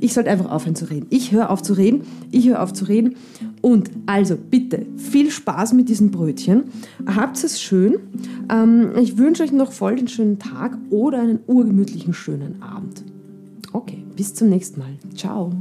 Ich 0.00 0.12
sollte 0.12 0.30
einfach 0.30 0.50
aufhören 0.50 0.76
zu 0.76 0.84
reden. 0.90 1.06
Ich 1.10 1.32
höre 1.32 1.50
auf 1.50 1.62
zu 1.62 1.72
reden. 1.72 2.02
Ich 2.30 2.48
höre 2.48 2.62
auf 2.62 2.72
zu 2.72 2.84
reden. 2.84 3.16
Und 3.60 3.90
also 4.06 4.36
bitte 4.36 4.86
viel 4.96 5.30
Spaß 5.30 5.72
mit 5.72 5.88
diesen 5.88 6.10
Brötchen. 6.10 6.64
Habt 7.06 7.42
es 7.42 7.60
schön. 7.60 7.96
Ähm, 8.50 8.92
ich 9.00 9.18
wünsche 9.18 9.42
euch 9.42 9.52
noch 9.52 9.72
voll 9.72 9.96
den 9.96 10.08
schönen 10.08 10.38
Tag 10.38 10.78
oder 10.90 11.20
einen 11.20 11.40
urgemütlichen 11.46 12.14
schönen 12.14 12.62
Abend. 12.62 13.02
Okay, 13.72 14.02
bis 14.16 14.34
zum 14.34 14.48
nächsten 14.48 14.80
Mal. 14.80 14.96
Ciao. 15.14 15.52